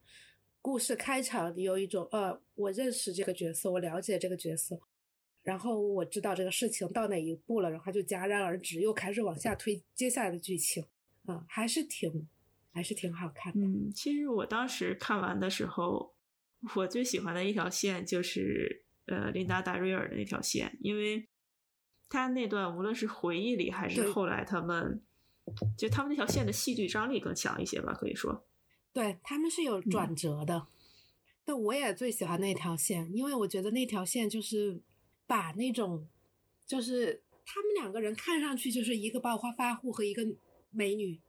[0.61, 4.81] 故事开场有一种，呃，我认识这个角色，我了解这个角色。
[5.43, 10.85] 然后我知道这个事情到哪一步了，然后就戛然而止，又开始往下推接下来的剧情，
[11.25, 12.29] 啊，还是挺，
[12.73, 13.67] 还是挺好看的。
[13.67, 16.15] 嗯，其实我当时看完的时候，
[16.77, 21.29] 我最喜欢的一条线就是呃琳达达瑞尔的那条线，因为
[22.09, 25.03] 他那段无论是回忆里还是后来他们，
[25.77, 28.47] 就他们那条线的戏剧张力更强一些吧，可以说。
[28.93, 30.67] 对他们是有转折的，
[31.45, 34.83] 但我也最喜欢那条线，因为我觉得那条线就是。
[35.31, 36.09] 把那种，
[36.67, 40.27] 就是他们两个人看上去就是一个暴发发户和一个
[40.73, 41.21] 美女，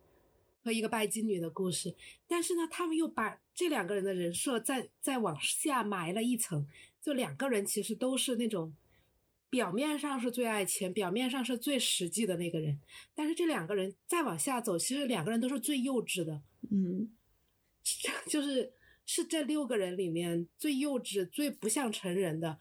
[0.63, 1.95] 和一个拜金女的故事，
[2.27, 6.67] 但是呢，他们又把这两个人的人设再再往下埋了一层，
[7.01, 8.75] 就两个人其实都是那种
[9.49, 12.79] 表面上是最爱钱，表面上是最实际的那个人，
[13.13, 17.11] 但是这两个人再往下走，其实两个人都是最幼稚的，嗯，
[18.29, 18.71] 就是
[19.05, 22.59] 是这六个人里面最幼稚、最不像成人的。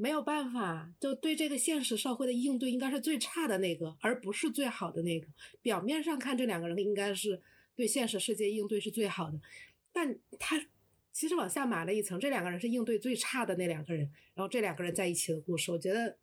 [0.00, 5.26] 没有办法，就对这个现实社会的应对应该是最差的那个，而不是最好的那个。
[5.60, 7.42] 表面上看，这两个人应该是
[7.76, 9.38] 对现实世界应对是最好的，
[9.92, 10.58] 但他
[11.12, 14.10] 其实往下埋了一层，这两个人是应对最差的那两个人。
[14.32, 16.16] 然后这两个人在一起的故事，我觉得，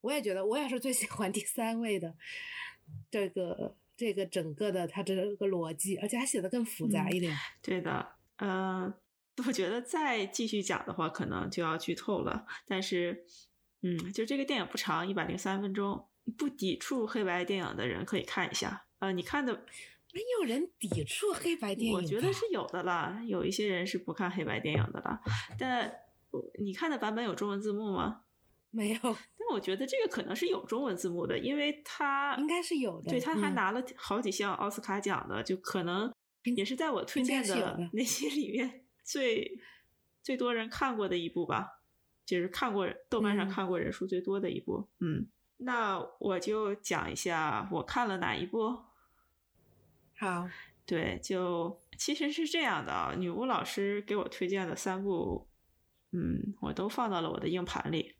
[0.00, 2.14] 我也觉得，我也是最喜欢第三位的
[3.10, 7.36] 这个这个整个的他这个逻辑，而且还写的更复杂一点。
[7.60, 8.94] 对的，嗯。
[9.46, 12.46] 我觉得再继续讲的话，可能就要剧透了。
[12.66, 13.24] 但是，
[13.82, 16.06] 嗯，就这个电影不长，一百零三分钟，
[16.38, 18.86] 不抵触黑白电影的人可以看一下。
[19.00, 19.52] 呃，你看的
[20.12, 23.20] 没有人抵触黑白电影，我觉得是有的啦。
[23.26, 25.20] 有一些人是不看黑白电影的啦。
[25.58, 25.92] 但
[26.60, 28.20] 你看的版本有中文字幕吗？
[28.70, 28.98] 没有。
[29.02, 33.10] 但我觉得这个可能是有中文字幕的，因为他应该是有的。
[33.10, 36.12] 对，他还拿了好几项奥斯卡奖的，就可能
[36.56, 38.83] 也是在我推荐的那些里面。
[39.04, 39.60] 最
[40.22, 41.82] 最多人看过的一部吧，
[42.24, 44.88] 就是看过豆瓣上看过人数最多的一部。
[45.00, 48.82] 嗯，那我就讲一下我看了哪一部。
[50.16, 50.48] 好，
[50.86, 55.48] 对，就其实是这样的啊，女巫老师给我推荐的三部，
[56.12, 58.14] 嗯，我都放到了我的硬盘里。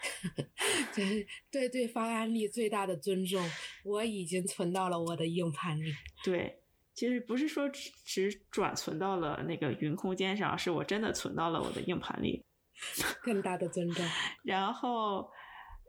[0.94, 3.44] 对对对，方案里最大的尊重，
[3.84, 5.92] 我已经存到了我的硬盘里。
[6.24, 6.62] 对，
[6.98, 12.44] 其实不是说只只转存到了那个云空间上，是我真的存到了我的硬盘里。
[13.22, 14.04] 更大的尊重。
[14.42, 15.30] 然后，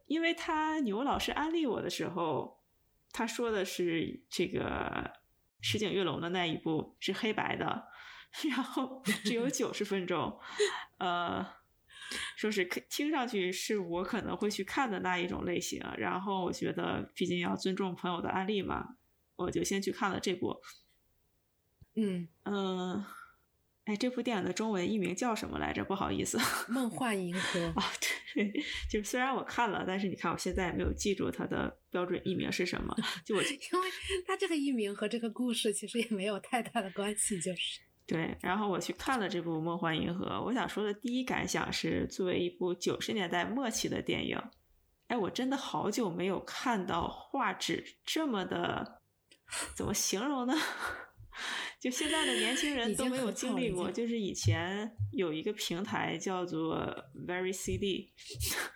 [0.05, 2.61] 因为他牛老师安利我的时候，
[3.11, 5.11] 他说的是这个
[5.61, 7.87] 石井玉龙的那一部是黑白的，
[8.47, 10.39] 然后只有九十分钟，
[10.99, 11.43] 呃，
[12.37, 15.83] 说是听上去是我可能会去看的那一种类型。
[15.97, 18.85] 然后我觉得，毕竟要尊重朋友的安利嘛，
[19.35, 20.55] 我就先去看了这部。
[21.95, 23.05] 嗯嗯。
[23.85, 25.83] 哎，这部电影的中文译名叫什么来着？
[25.83, 26.37] 不好意思，
[26.71, 27.83] 《梦幻银河》啊，
[28.35, 28.51] 对，
[28.87, 32.95] 就是虽然我看了，但是你看我现在也没有记住它的标准译名是什么。
[33.25, 33.89] 就我，因为
[34.27, 38.37] 它这个译名和这个故事其实也没有太大的关系，就是对。
[38.41, 44.39] 然后我去看了这部《梦幻银河》，我想说的第一感想是，作为一部九十年代末期的电影，
[45.07, 49.01] 哎，我真的好久没有看到画质这么的，
[49.75, 50.53] 怎么形容呢？
[51.79, 56.77] 就现在的年轻人都没有经历过，就是以前有一个平台叫做
[57.25, 58.11] Very CD，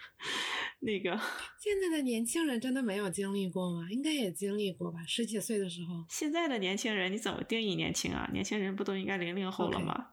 [0.80, 1.20] 那个
[1.60, 3.90] 现在的年轻人真的没有经历过吗？
[3.92, 6.06] 应该也经历过吧，十几岁的时候。
[6.10, 8.30] 现在的年轻人你怎么定义年轻啊？
[8.32, 10.12] 年轻人不都应该零零后了吗？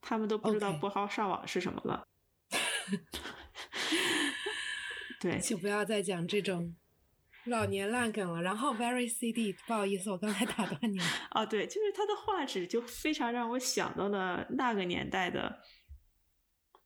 [0.00, 2.06] 他们都不知道拨号上网是什么了。
[5.20, 6.74] 对，就不要再讲这种。
[7.46, 11.04] 老年烂梗了，然后 Very CD，不好意思，我刚才打断你了。
[11.32, 15.60] 哦， 对，就是它的画质就非常让我想到了那个年代的，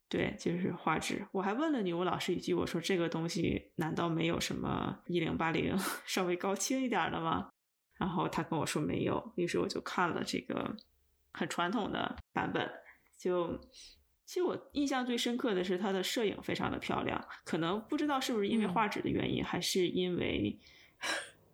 [0.08, 1.26] 对，就是画质。
[1.32, 7.50] 我还问了女巫老师一句，我说这个东西难道没有什么一零八零 稍微高清一点的吗？
[7.94, 10.76] 然后他跟我说没有，于是我就看了这个
[11.32, 12.68] 很传统的版本，
[13.16, 13.60] 就。
[14.28, 20.54] 其实我印象最深刻的是它的摄影非常的漂亮，可能不知道是不是因为画质的原因，还是因为，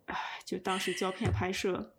[0.07, 1.95] 唉，就当时胶片拍摄。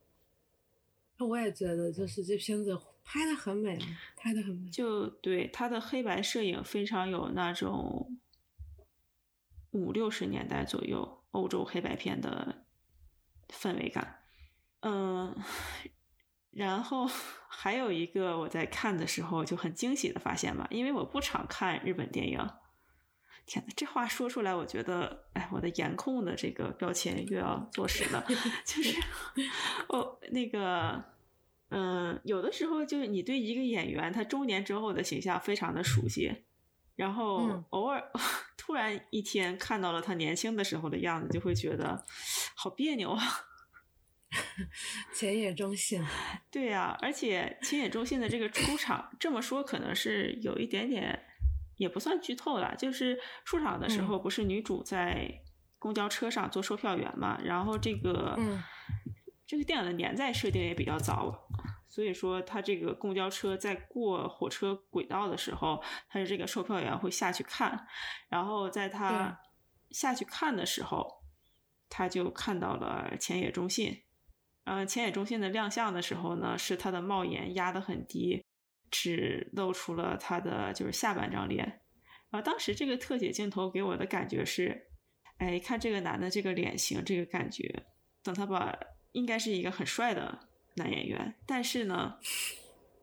[1.19, 3.79] 我也觉得，就是这片子拍的很美，
[4.19, 4.69] 拍的很美。
[4.69, 8.19] 就对他的黑白摄影非常有那种
[9.71, 12.67] 五六十年代左右欧洲黑白片的
[13.49, 14.21] 氛围感，
[14.81, 15.35] 嗯。
[16.57, 17.07] 然后
[17.49, 22.39] 还有一个我在看的时候就很惊喜的发现吧，因为我不常看日本电影。
[23.45, 28.25] 天呐，这话说出来，我觉得，哎，我的颜控的这个标签又要坐实了。
[28.67, 28.99] 就是
[29.89, 31.05] 哦，那个，
[31.69, 36.33] 嗯，有的时候就是你对一个演员他中年之后的形象非常的熟悉，
[36.97, 38.03] 然后偶尔
[38.57, 42.05] 突然一天看到了他年轻的时候的样子，就会觉得
[42.57, 43.23] 好别扭啊。
[45.15, 46.05] 浅野忠信，
[46.51, 51.25] 对呀，而且浅野忠信的这个出场，这么说可能是有一点点，
[51.77, 52.75] 也不算剧透了。
[52.77, 55.43] 就是出场的时候，不是女主在
[55.79, 57.39] 公交车上做售票员嘛？
[57.45, 58.39] 然后这个，
[59.47, 61.49] 这个电影的年代设定也比较早，
[61.89, 67.87] 所以说他这个公交车在过火车轨道的时候，他的这个售票员会下去看，
[68.29, 69.39] 然后在他
[69.91, 71.23] 下去看的时候，
[71.89, 74.03] 他就看到了浅野忠信。
[74.67, 78.45] 呃，浅野忠信的亮相的时候呢，是他的帽檐压得很低，
[78.91, 81.83] 只露出了他的就是下半张脸。
[82.31, 84.89] 啊，当时这个特写镜头给我的感觉是，
[85.39, 87.87] 哎，看这个男的这个脸型，这个感觉，
[88.25, 88.77] 等他把
[89.13, 90.37] 应该是一个很帅的
[90.75, 91.37] 男演员。
[91.47, 92.19] 但是呢，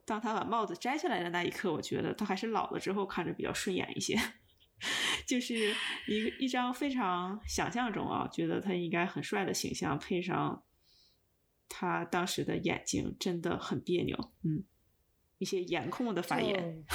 [0.06, 4.20] 当他把帽子摘下来的那一刻，我觉得他还是老了之后看着比较顺眼一些，
[5.26, 5.74] 就是
[6.10, 10.62] 一个一张非常想象中啊，觉得他应该很帅的形象，配上。
[11.68, 14.64] 他当时的眼睛真的很别扭，嗯，
[15.38, 16.86] 一些颜控的发言。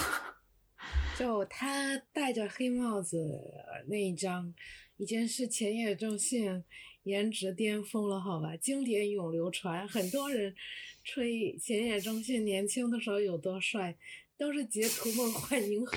[1.18, 3.40] 就他戴着黑帽子
[3.88, 4.54] 那一张，
[4.96, 6.62] 已经是浅野忠信
[7.02, 8.56] 颜值巅峰了，好吧？
[8.56, 10.54] 经典永流传，很多人
[11.02, 13.96] 吹浅野忠信年轻的时候有多帅，
[14.36, 15.96] 都是截图《梦幻银河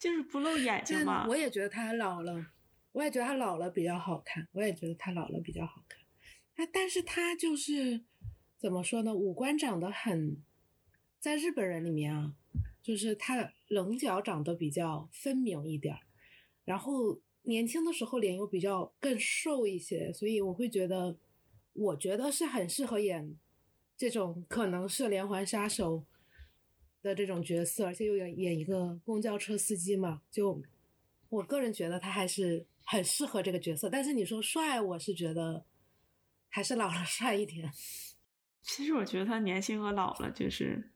[0.00, 1.26] 就是不露眼睛嘛。
[1.28, 2.46] 我也觉得他老了，
[2.90, 6.00] 我也觉得他老了比较好看，我也觉得他老了比较好看。
[6.56, 8.02] 啊，但是他就是。
[8.58, 9.14] 怎么说呢？
[9.14, 10.42] 五官长得很，
[11.20, 12.34] 在日本人里面啊，
[12.82, 15.94] 就是他棱角长得比较分明一点
[16.64, 21.18] 然后年轻的时候脸又比较更瘦一些，所以我会觉得，
[21.74, 23.36] 我觉得是很适合演
[23.94, 26.02] 这种可能是连环杀手
[27.02, 30.60] 的这种角色，而且又演演一个公交车司机嘛，就
[31.28, 33.90] 我个人觉得他还是很适合这个角色。
[33.90, 35.62] 但是你说帅，我是觉得
[36.48, 37.70] 还是老了帅一点。
[38.62, 40.92] 其实我觉得他年轻和老了就是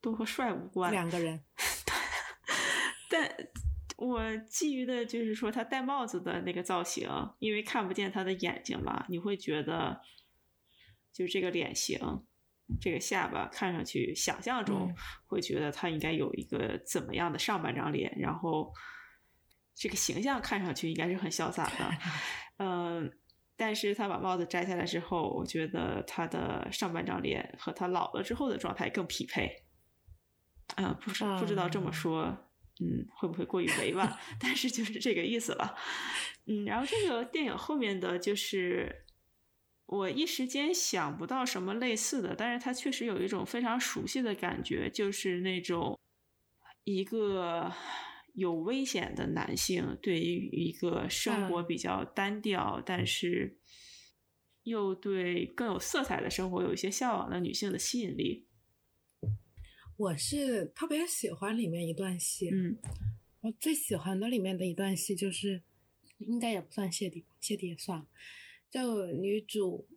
[0.00, 0.90] 都和帅无关。
[0.90, 1.44] 两个人，
[3.08, 3.30] 但
[3.96, 10.00] 我基于的就是说他戴帽子的那个造型，因为看不见他的眼睛嘛，你会觉得
[11.12, 11.98] 就这个脸型。
[12.80, 14.90] 这个下巴看上去，想象中
[15.26, 18.72] 会觉得他应该有一个怎么样的上半张脸，然后
[19.74, 21.92] 这个形象看上去应该是很潇洒的，
[22.56, 23.12] 嗯，
[23.56, 29.64] 但是他把帽子摘下来之后，我觉得他的上半张脸和他老了之后的状态更匹配，
[30.76, 32.24] 啊，不知不知道这么说，
[32.80, 34.18] 嗯，会不会过于委婉？
[34.40, 35.76] 但是就是这个意思了，
[36.46, 39.00] 嗯，然后这个电影后面的就是。
[39.86, 46.00] 我一时间想不到什么类似的，但是它确实有一种非常熟悉的感觉，就是那种
[46.84, 47.70] 一个
[48.34, 53.58] 有危险的男性对于一个生活比较单调，但是
[54.64, 58.46] 又对更有色彩的生活有一些向往的女性的吸引力。
[59.96, 62.76] 我是特别喜欢里面一段戏，嗯，
[63.42, 65.62] 我最喜欢的里面的一段戏就是，
[66.18, 68.06] 应该也不算谢帝，谢帝也算了。
[68.68, 69.88] 就女主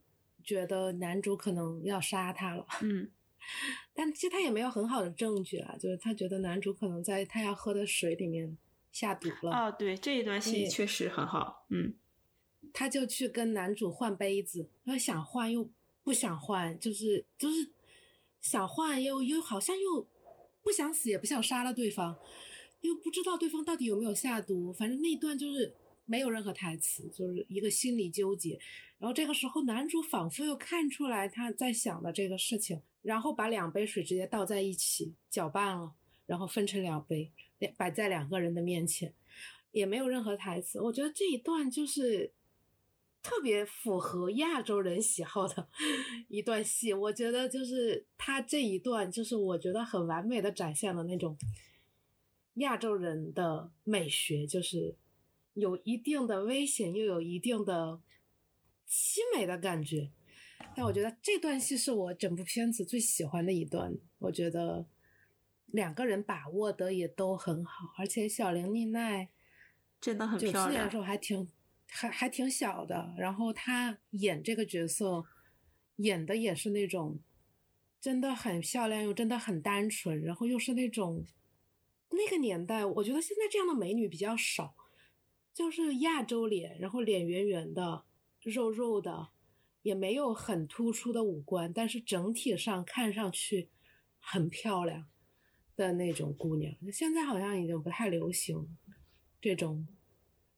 [0.43, 3.09] 觉得男主可能要杀她了，嗯，
[3.97, 8.55] 但其实他也没有很好的证据啊，就是他觉得男主可能在他要喝的水里面
[8.91, 9.51] 下毒了。
[9.51, 11.95] 哦，对，这一段戏确实很好，嗯，
[12.71, 15.67] 他就去跟男主换杯子，他想换又
[16.03, 17.71] 不想换，就是就是
[18.39, 20.07] 想换又又好像又
[20.61, 22.15] 不想死也不想杀了对方，
[22.81, 25.73] 又不知道对方到底有没有下毒，反正那一段就是。
[26.07, 28.57] 没有任何台词，就是一个心理纠结。
[28.97, 35.93] 然后这个时候，男主仿佛又看出来他在想的这个事情，然后把两杯水直接倒在一起搅拌了，
[36.25, 37.31] 然后分成两杯，
[37.77, 39.13] 摆在两个人的面前，
[39.71, 40.79] 也没有任何台词。
[40.81, 42.31] 我觉得这一段就是
[43.21, 45.67] 特别符合亚洲人喜好的
[46.29, 46.93] 一段戏。
[46.93, 51.37] 我觉得就是他这一段，就是我觉得很完美的展现了那种
[52.55, 54.95] 亚洲人的美学，就是。
[55.57, 57.99] 有一定的危险，又有一定的
[58.87, 60.11] 凄美的感觉，
[60.75, 63.97] 但我觉得这段戏是我整部片子最喜欢的一段。
[64.19, 64.85] 我觉得
[65.65, 69.29] 两个人把握的也都很好，而且小玲丽奈
[69.99, 70.53] 真的很漂亮。
[70.53, 71.49] 九四年的时候还挺
[71.89, 75.25] 还还挺小的，然后她演这个角色
[75.95, 77.19] 演的也是那种
[77.99, 81.25] 真的很漂亮，又真的很单纯，然后又是那种
[82.11, 84.75] 那个年代，我觉得现在这样的美女比较少。
[85.57, 88.03] 就是亚洲脸，然后脸圆圆的、
[88.43, 89.29] 肉肉的，
[89.81, 93.67] 也没有很突出的五官，但是整体上看上去
[94.19, 95.07] 很漂亮
[95.75, 96.71] 的那种姑娘。
[96.93, 98.77] 现在好像已经不太流行
[99.41, 99.87] 这种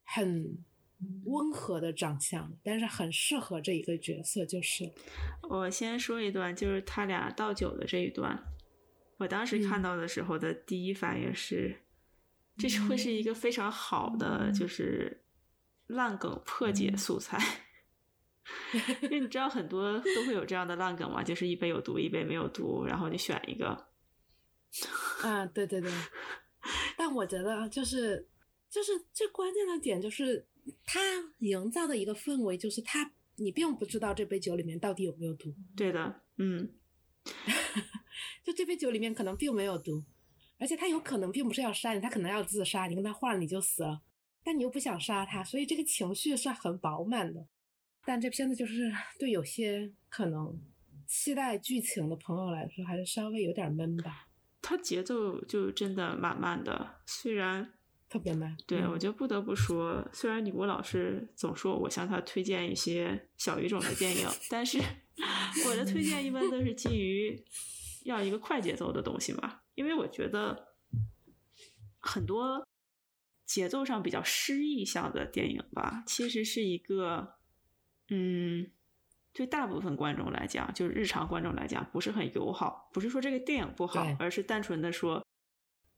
[0.04, 0.58] 很
[1.24, 4.45] 温和的长相，但是很适合这一个角色。
[4.45, 4.91] 就是
[5.50, 8.38] 我先说一段，就是他俩倒酒的这一段，
[9.16, 11.84] 我当时看到的时候的第一反应是。
[12.60, 15.24] 这是会是一个非常好的，就是
[15.88, 17.41] 烂梗破解素材，
[19.01, 23.88] 因为你知道很多都会有这样的烂梗嘛，就是一杯有毒，一杯没有毒，然后你选一个。
[25.24, 25.89] 啊，对对对，
[26.97, 28.28] 但我觉得就是
[28.70, 30.45] 就是最关键的点就是
[30.86, 30.99] 他
[31.39, 35.55] 营造的一个氛围，就是他你并不知道这杯酒里面到底有没有毒。
[35.76, 36.72] 对的，嗯，
[38.43, 40.03] 就这杯酒里面可能并没有毒。
[40.60, 44.01] 而且他有可能并不是要杀你，他可能要自杀，你跟他换了你就死了，
[44.43, 47.47] 但你又不想杀他，所以这个情绪是很饱满的。
[48.05, 50.60] 但这片子就是对有些可能
[51.07, 54.28] 期待剧情的朋友来说，还是稍微有点闷吧。
[54.62, 57.74] 它节奏就真的蛮慢的，虽然
[58.10, 58.57] 特别慢。
[58.68, 64.78] 对，我就不得不说，虽然李国老师总说我向他推荐一些小语种的电影，但是
[65.68, 67.41] 我的推荐一般都是基于
[68.03, 69.62] 要一个快节奏的东西嘛。
[69.80, 70.74] 因为我觉得
[72.02, 72.68] 很多
[73.46, 77.36] 节奏上比较诗意向的电影吧，其实是一个，
[78.10, 78.70] 嗯，
[79.32, 82.90] 对大部分观众来讲，就是日常观众来讲，不是很友好。
[82.94, 85.26] 不是说这个电影不好，而是单纯的说，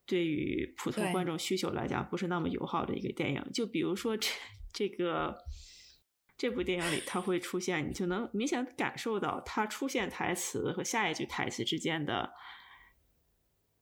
[0.06, 3.44] 对于普通观众需求来讲，不是那么友好的一个电影。
[3.52, 4.30] 就比如说这
[4.72, 5.36] 这个
[6.38, 12.32] 这部电影里，它会出现，你就能明显感受到它出现台词和下一句台词之间的。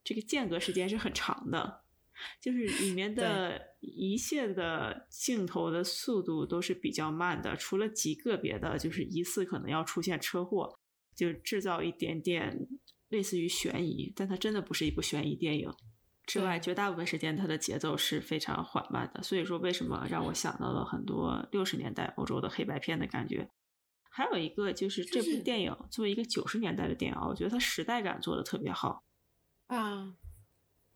[0.03, 1.81] 这个间隔时间是很长的，
[2.41, 10.79] 就是里面的一切的镜头的速度都是比较慢的，除了极个别的，就是疑似可能要出现车祸，
[11.15, 12.67] 就制造一点点
[13.09, 15.71] 类似于悬疑，但它真的不是一部悬疑电影。
[16.25, 19.23] 之外，绝大部分时间它的节奏是非常缓慢的。
[19.23, 23.49] 所以说，为什么让我想到了很多六十年代欧洲的黑白片的感觉？
[24.11, 29.03] 还有一个就是这部电影作为一个九十年代的电影，我觉得它时代感做的特别好
[29.69, 30.17] 啊。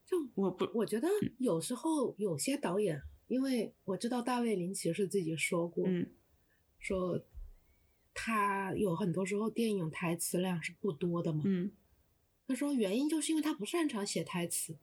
[0.06, 1.08] 就我不，我觉得
[1.40, 6.12] 有时候有些导演，因为我知道大卫林奇是自己说过，嗯，
[6.78, 7.20] 说
[8.14, 11.72] 他有很多时候电影台词量是不多的嘛，嗯，
[12.46, 14.78] 他说原因就是因为他不擅长写台词，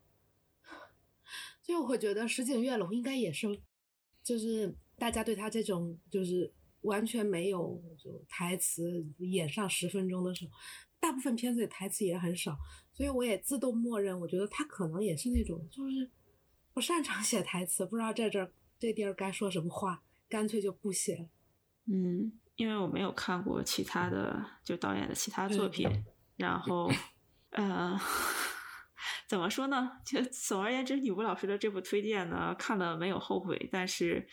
[1.62, 3.46] 所以我觉得石井月龙应该也是，
[4.24, 10.50] 就是大家对他这种就是完全没有就台词演上十分钟的时候，
[11.00, 12.56] 大部分片子里台词也很少。
[12.92, 16.10] 所以我也自动默认，我觉得他可能也是那种，就是
[16.74, 21.28] 不擅长写台词，不知道在这儿这地儿该说什么话，干脆就不写了。
[21.86, 25.88] 嗯，因为我没有看过其他的就导演的其他作品，
[26.36, 26.90] 然后
[27.50, 27.98] 呃，
[29.26, 30.00] 怎么说呢？
[30.04, 34.28] 就总而言之，女巫老师的这部推荐呢，看了没有后悔，但是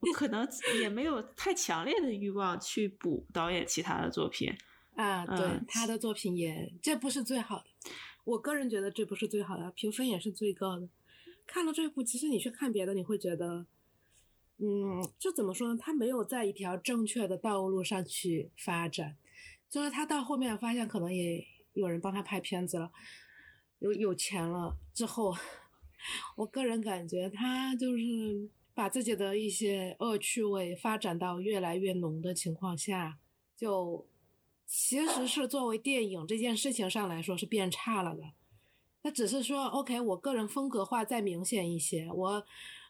[0.00, 0.48] 我 可能
[0.80, 4.56] 也没有太强烈的欲望去补导演其他的作品。
[4.98, 7.66] 啊，对他的作品也这不是最好的，
[8.24, 10.88] 我个人觉得这不是最好的，评分也是最高的。
[11.46, 13.64] 看了这部，其实你去看别的，你会觉得，
[14.56, 15.78] 嗯，就怎么说呢？
[15.80, 19.16] 他没有在一条正确的道路上去发展，
[19.70, 22.90] 就是他到后面发现可能也有人帮他拍片子了，
[23.78, 25.32] 有有钱了之后，
[26.34, 33.20] 我个人感觉他就是把自己的一些恶趣味发展到越来越浓的情况下，
[33.56, 34.04] 就。
[34.70, 38.22] 其实是作为电影这件事情上来说是变差了的，
[39.00, 42.46] 那只是说，OK，我个人风格化再明显一些，我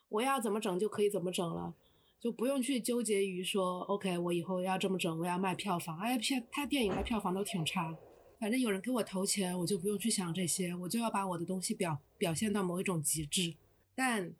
[0.08, 1.72] 我要怎么整就可以怎么整了，
[2.18, 7.96] 就不用去纠结于说，OK，我以后要这么整，我要卖票房，哎，片他电影的票房都挺差，
[8.40, 13.54] 反正有人给我投钱，我就不用去想这些，我就要把我的东西表表现到某一种极致，
[13.94, 14.34] 但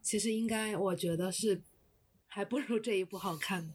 [0.00, 1.60] 其实应该我觉得是
[2.28, 3.74] 还不如这一部好看，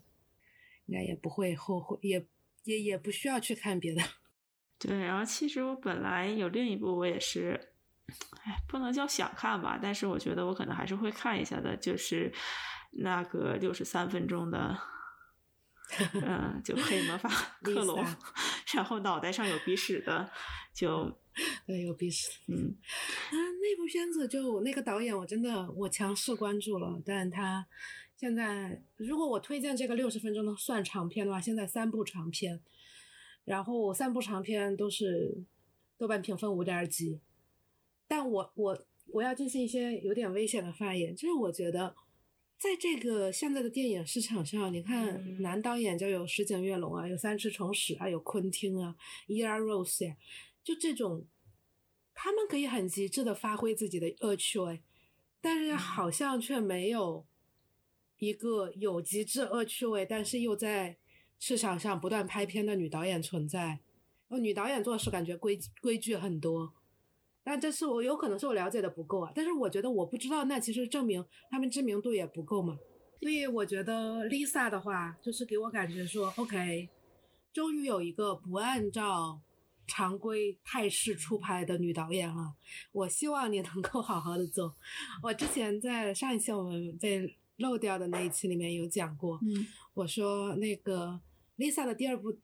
[0.86, 2.26] 应该也不会后悔，也。
[2.70, 4.02] 也也不需要去看别的，
[4.78, 4.96] 对。
[5.00, 7.60] 然后其实我本来有另一部，我也是，
[8.44, 12.32] 哎，不能叫想看吧，但是我觉得我可能还是会看一下的，就是
[12.92, 14.80] 那个六十三分钟的，
[16.14, 17.28] 嗯，就黑魔法
[17.64, 18.06] 克隆，
[18.76, 20.30] 然后脑袋上有鼻屎的，
[20.72, 21.20] 就
[21.66, 22.30] 对，有鼻屎。
[22.50, 22.78] 嗯，
[23.32, 27.66] 啊，那部片子就那个导演，我真的我强势关注了，但他。
[28.20, 32.60] 现在，如果我推荐这个六十分钟的算长片的话，现在三部长片，
[33.46, 35.46] 然后三部长片都是
[35.98, 37.22] 豆瓣评分五点几。
[38.10, 41.96] 但我我我要进行一些有点危险的发言，就是我觉得，
[42.58, 48.98] 在这个现在的电影市场上，你看男导演就有石井悦龙啊，有三池崇史啊，有昆汀啊，
[49.28, 50.18] 伊拉 Rose 呀，
[50.62, 51.26] 就这种，
[52.14, 54.82] 他们可以很极致的发挥自己的恶趣味，
[55.40, 57.26] 但是好像却没有。
[58.20, 60.98] 一个有极致恶趣味，但是又在
[61.40, 63.80] 市场上不断拍片的女导演存在。
[64.28, 66.74] 哦，女导演做事感觉规规矩很多，
[67.44, 69.32] 但这是我有可能是我了解的不够啊。
[69.34, 72.78] 但是我觉得我不知道，那其实证明他们知名度也不够嘛。
[73.22, 76.90] 所以我觉得 Lisa 的话，就是给我感觉说，OK，
[77.54, 79.40] 终于有一个不按照
[79.88, 82.54] 常规态势出牌的女导演了。
[82.92, 84.76] 我希望你能够好好的做。
[85.24, 87.34] 我之前在上一期我们在。
[87.60, 89.40] 漏掉的那一期里面有讲过，
[89.94, 91.20] 我说那个
[91.58, 92.40] Lisa 的第二部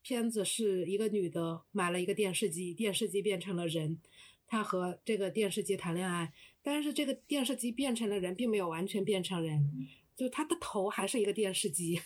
[0.00, 4.00] 片子是一个女的买了一个电视机，电视机变成了人，
[4.46, 6.32] 她和这个电视机谈恋爱，
[6.62, 12.00] 但是这个电视机变成了人，并没有完全变成人，就她的头还是一个电视机，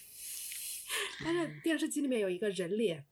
[1.22, 3.04] 但是电视机里面有一个人脸，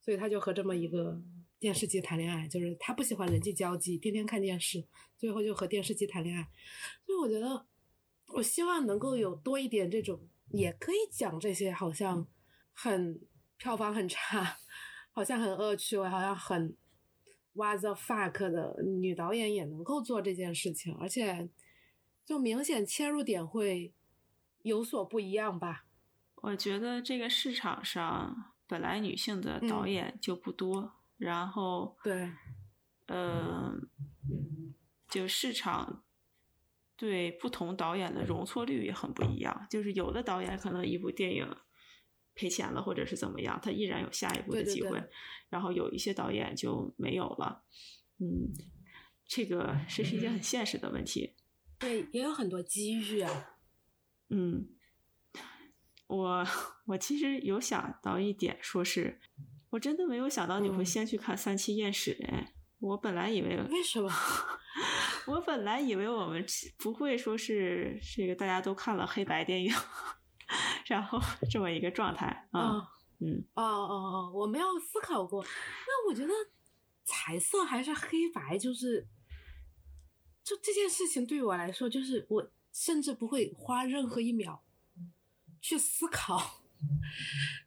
[0.00, 1.22] 所以她就和这么一个
[1.60, 4.84] 电视机谈恋爱，就是她不喜欢人际交际，天天看电视，
[5.16, 6.48] 最后就和电视机谈恋爱，
[7.06, 7.69] 所以我觉得。
[8.34, 10.20] 我希望能够有多一点这种，
[10.50, 12.26] 也可以讲这些，好像
[12.72, 13.20] 很
[13.56, 14.58] 票房很差，
[15.10, 16.76] 好像很恶趣味，好像很
[17.52, 21.50] what the fuck 的女导演也能够做这件事情，而且
[22.24, 23.92] 就明显切入点会
[24.62, 25.86] 有所不一样吧。
[26.36, 32.30] 我觉得这个市场上本来女性的导演就不多，然后对，
[33.06, 33.74] 呃，
[35.08, 36.04] 就市场。
[37.00, 41.56] 对不同导演的容错率也很不一样，就是有的导演可能一部电影
[42.34, 45.02] 赔钱了，或者是怎么样，他依然有下一部的机会，
[45.48, 47.64] 然后有一些导演就没有了。
[48.18, 48.52] 嗯，
[49.26, 51.36] 这个这是一件很现实的问题。
[51.78, 53.56] 对，也有很多机遇啊。
[54.28, 54.68] 嗯，
[56.06, 56.46] 我
[56.84, 59.18] 我其实有想到一点，说是
[59.70, 62.52] 我真的没有想到你会先去看《三七艳史》哎。
[62.80, 64.10] 我本来以为为什么？
[65.26, 66.44] 我本来以为我们
[66.78, 69.72] 不会说是这个大家都看了黑白电影，
[70.86, 71.20] 然后
[71.50, 72.88] 这么一个状态啊，
[73.20, 75.44] 嗯，哦哦哦，我没有思考过。
[75.44, 76.32] 那我觉得
[77.04, 79.06] 彩色还是黑白，就是
[80.42, 84.64] 就这件事情对于我来说，就是我甚至不会花任何一秒
[85.60, 86.62] 去思考，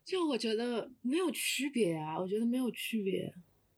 [0.03, 3.33] 就我觉得没有区别啊，我觉得没有区别，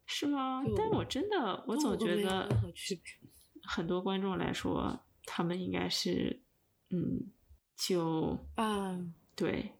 [0.05, 0.63] 是吗？
[0.77, 2.47] 但我真的，我总觉得。
[3.67, 6.43] 很多观众来说，他们应该是，
[6.91, 7.31] 嗯，
[7.75, 8.95] 就啊，
[9.35, 9.71] 对，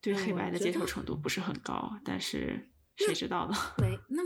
[0.00, 3.54] 对黑白的接受程度不是很高，但是谁知道呢？
[3.78, 4.20] 没，那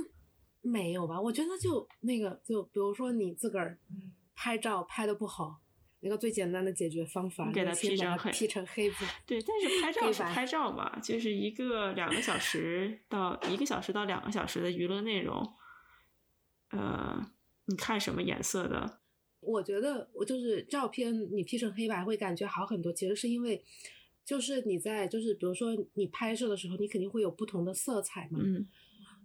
[0.62, 1.20] 没有吧？
[1.20, 3.78] 我觉得就那个，就比如说你自个儿
[4.34, 5.60] 拍照拍的不好，
[6.00, 8.96] 那个最简单的解决方法，给它 P 成黑，P 成黑白。
[9.26, 15.54] 对，但是拍照是拍照嘛，就是一个两个小时到一个小时到两个小时的娱乐内容，
[16.70, 17.30] 呃。
[17.70, 19.00] 你看什么颜色的？
[19.40, 22.90] 我觉得我就是照片，你 P 成黑白会感觉好很多。
[22.90, 23.62] 其实是因为，
[24.24, 28.38] 就是你在就是比如说你拍摄的时候，你肯定会有不同的色彩嘛。
[28.42, 28.66] 嗯。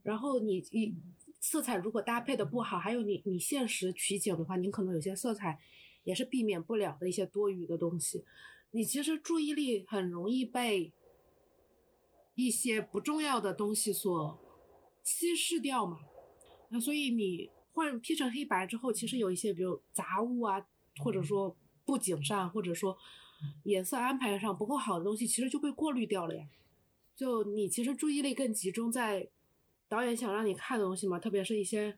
[0.03, 0.93] 然后你你
[1.39, 5.57] 色彩如果搭配的不好，还有你你现实取景的话，你可能有些色彩
[6.04, 8.24] 也是避免不了的一些多余的东西。
[8.72, 10.93] 你其实注意力很容易被
[12.36, 14.39] 一些不重要的东西所
[15.04, 15.99] 稀释掉嘛。
[16.70, 17.49] 那所以你。
[17.76, 20.64] 换 P 成黑白之后，其实有一些，比如杂物啊，
[21.04, 22.95] 或者说布景上，或者说
[23.64, 26.47] 颜色安排上不够好的东西，其实就被过滤掉了呀。
[27.16, 29.28] 就你其实注意力更集中在
[29.89, 31.97] 导演想让你看的东西嘛，特别是一些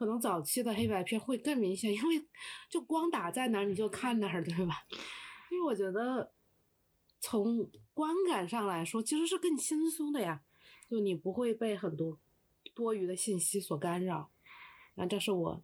[0.00, 2.26] 可能早期的黑白片会更明显，因为
[2.70, 4.76] 就光打在哪儿你就看哪儿，对吧？
[5.50, 6.32] 因为我觉得
[7.20, 10.40] 从观感上来说，其实是更轻松的呀，
[10.88, 12.18] 就你不会被很多
[12.74, 14.30] 多余的信息所干扰。
[14.94, 15.62] 那这是我，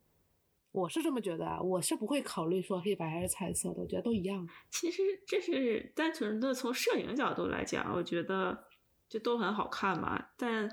[0.71, 4.47] 我是这么觉得啊，我是不会考虑说黑白还是彩色的，我觉得都一样。
[4.71, 8.67] 其实这是单纯的从摄影角度来讲，我觉得
[9.09, 10.27] 就都很好看嘛。
[10.37, 10.69] 但，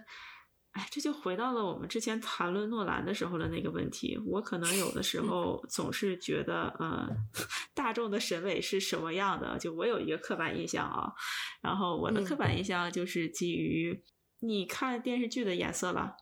[0.74, 4.18] 哎，这就回到了我们之前谈论诺兰的时候的那个问题。
[4.26, 7.08] 我可能有的时候总是觉得，呃，
[7.74, 9.58] 大众的审美是什么样的？
[9.60, 11.14] 就我有一个刻板印象啊。
[11.62, 14.04] 然后我的刻板印象就是基于
[14.40, 16.18] 你看电视剧的颜色了。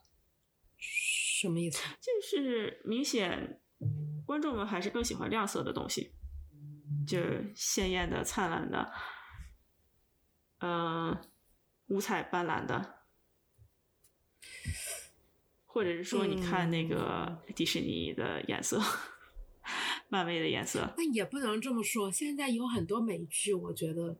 [0.77, 1.81] 什么意思？
[2.01, 3.61] 就是明显，
[4.25, 6.11] 观众们还是更喜欢亮色的东西，
[7.07, 8.91] 就是鲜艳的、灿烂的，
[10.59, 11.17] 嗯，
[11.87, 13.00] 五彩斑斓的，
[15.65, 18.81] 或者是说，你看那个迪士尼的颜色，
[20.09, 20.93] 漫威的颜色。
[20.97, 24.17] 那也不能这么说，现在有很多美剧，我觉得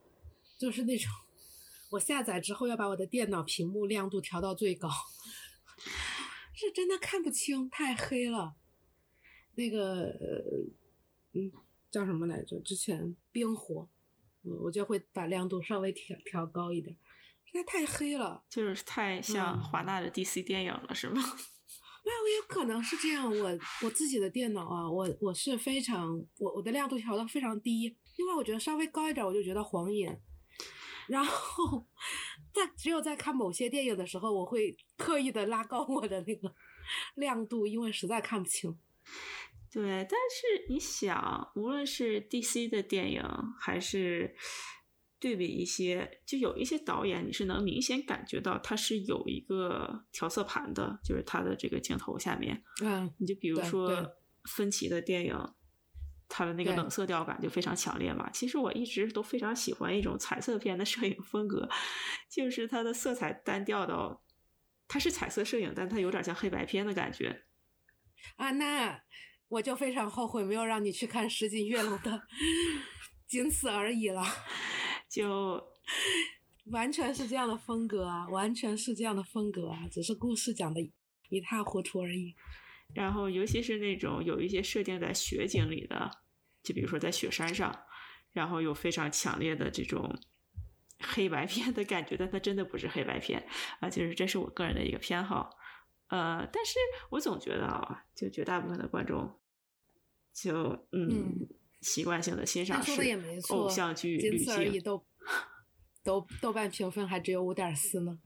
[0.58, 1.12] 就是那种，
[1.92, 4.90] 我下载之后要把我的电脑屏幕亮度调到最高。
[6.54, 8.56] 是真的看不清，太黑了。
[9.56, 10.16] 那个，
[11.34, 11.52] 嗯，
[11.90, 12.60] 叫什么来着？
[12.60, 13.90] 之前冰火，
[14.44, 16.96] 我就会把亮度稍微调调高一点。
[17.52, 21.22] 现在太黑了，就是太像华纳的 DC 电影了，是吗？
[22.04, 23.30] 没有，也可能是这样。
[23.30, 30.20] 我我自己的电脑啊，我我是非常，我我的亮度调的非常低，因为我觉得稍微高一点，我就觉得晃眼。
[31.08, 31.86] 然后，
[32.54, 36.56] 在只有在看某些电影的时候，我会刻意的拉高我的那个
[37.16, 38.80] 亮度，因为实在看不清。
[39.72, 43.24] 对，但是你想，无论是 DC 的电影，
[43.60, 44.36] 还是
[45.22, 52.62] 对比一些，就有一些导演，你是能明显感觉到他是有一个调色盘的，就是他的这个镜头下面。
[52.84, 55.54] 嗯，你就比如说芬奇的电影。
[56.34, 58.30] 它的那个冷色调感就非常强烈嘛。
[58.30, 61.68] 其实我一直都非常喜欢一种彩色片的摄影风格，
[62.30, 64.24] 就是它的色彩单调到，
[64.88, 67.44] 它是彩色摄影，但它有点像黑白片的感觉。
[68.38, 69.04] 啊，那
[69.50, 72.22] 我就非常后悔没有让你去看石井月楼的，
[73.28, 74.24] 仅此而已了。
[75.12, 75.62] 就
[76.68, 80.80] 完全是这样的风格啊，完全是这样的风格啊，只是故事讲的
[81.28, 82.34] 一塌糊涂而已。
[82.94, 86.10] 然后，尤其是那种有一些设定在雪景里的，
[86.64, 87.78] 就比如说在雪山上，
[88.32, 90.18] 然后有非常强烈的这种
[91.00, 93.46] 黑白片的感觉，但它真的不是黑白片
[93.82, 95.58] 啊，就是这是我个人的一个偏好。
[96.08, 96.76] 呃，但是
[97.10, 99.40] 我总觉得啊，就绝大部分的观众，
[100.34, 101.48] 就嗯，
[101.82, 102.92] 习惯性的欣赏是
[103.50, 105.06] 偶像剧滤镜，都
[106.04, 108.20] 都豆瓣评分还只有五点四呢。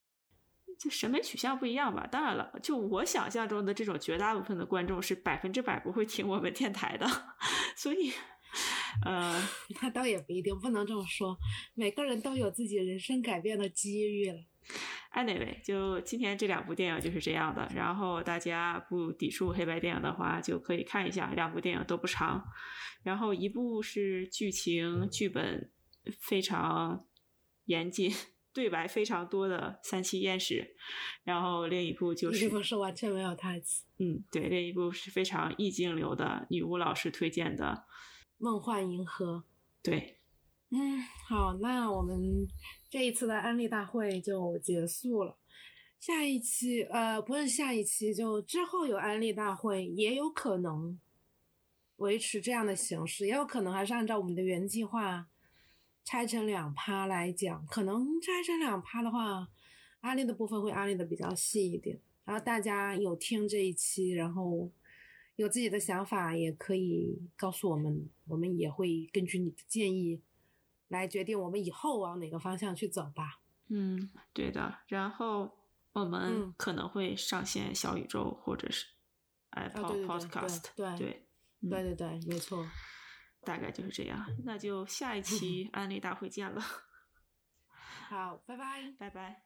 [0.77, 2.05] 就审美取向不一样吧。
[2.05, 7.07] 当然了，就我想象中的这种绝大部分的观众是百分之百不会听我们电台的，
[7.77, 8.11] 所以，
[9.05, 9.41] 呃，
[9.81, 11.37] 那倒也不一定，不能这么说。
[11.75, 14.37] 每个人都有自己人生改变的机遇了。
[15.13, 17.71] Anyway，就今天这两部电影就是这样的。
[17.73, 21.31] 然后大家不抵触黑白电影的话，就可以看一下。
[21.33, 22.43] 两部电影都不长，
[23.05, 25.69] 然后一部是剧情剧本
[26.19, 27.05] 非常
[27.65, 28.11] 严谨、
[28.51, 30.75] 对白非常多的三七艳史，
[31.23, 37.85] 然后另一部就是一部是完全没有台词，嗯，对，另一部是非常意境流的女巫老师推荐的
[38.39, 39.37] 《梦幻银河》。
[39.83, 40.17] 对，
[40.71, 40.99] 嗯，
[41.29, 42.47] 好，那我们
[42.89, 45.37] 这一次的安利大会就结束了。
[45.99, 50.99] 下一期，呃，不是下一期，就之后有安利大会，也有可能
[51.97, 55.27] 维持这样的形式，也有可能还是按照我们的原计划
[56.03, 57.65] 拆成两趴来讲。
[57.67, 59.47] 可能拆成两趴的话，
[60.01, 61.99] 安利的部分会安利的比较细一点。
[62.23, 64.69] 然后大家有听这一期，然后
[65.35, 70.21] 有自己的想法，也可以告诉我们，我们也会根据你的建议
[70.87, 73.39] 来决定我们以后往哪个方向去走吧。
[73.67, 74.79] 嗯，对的。
[74.87, 75.51] 然后。
[75.95, 78.85] 我们可能会上线小宇宙或者是
[79.51, 81.24] Apple Podcast，对对
[81.69, 82.65] 对对对，没错，
[83.41, 84.25] 大概就是这样。
[84.43, 86.61] 那就下一 期安利大会见了。
[88.09, 89.44] 好，拜拜，拜拜。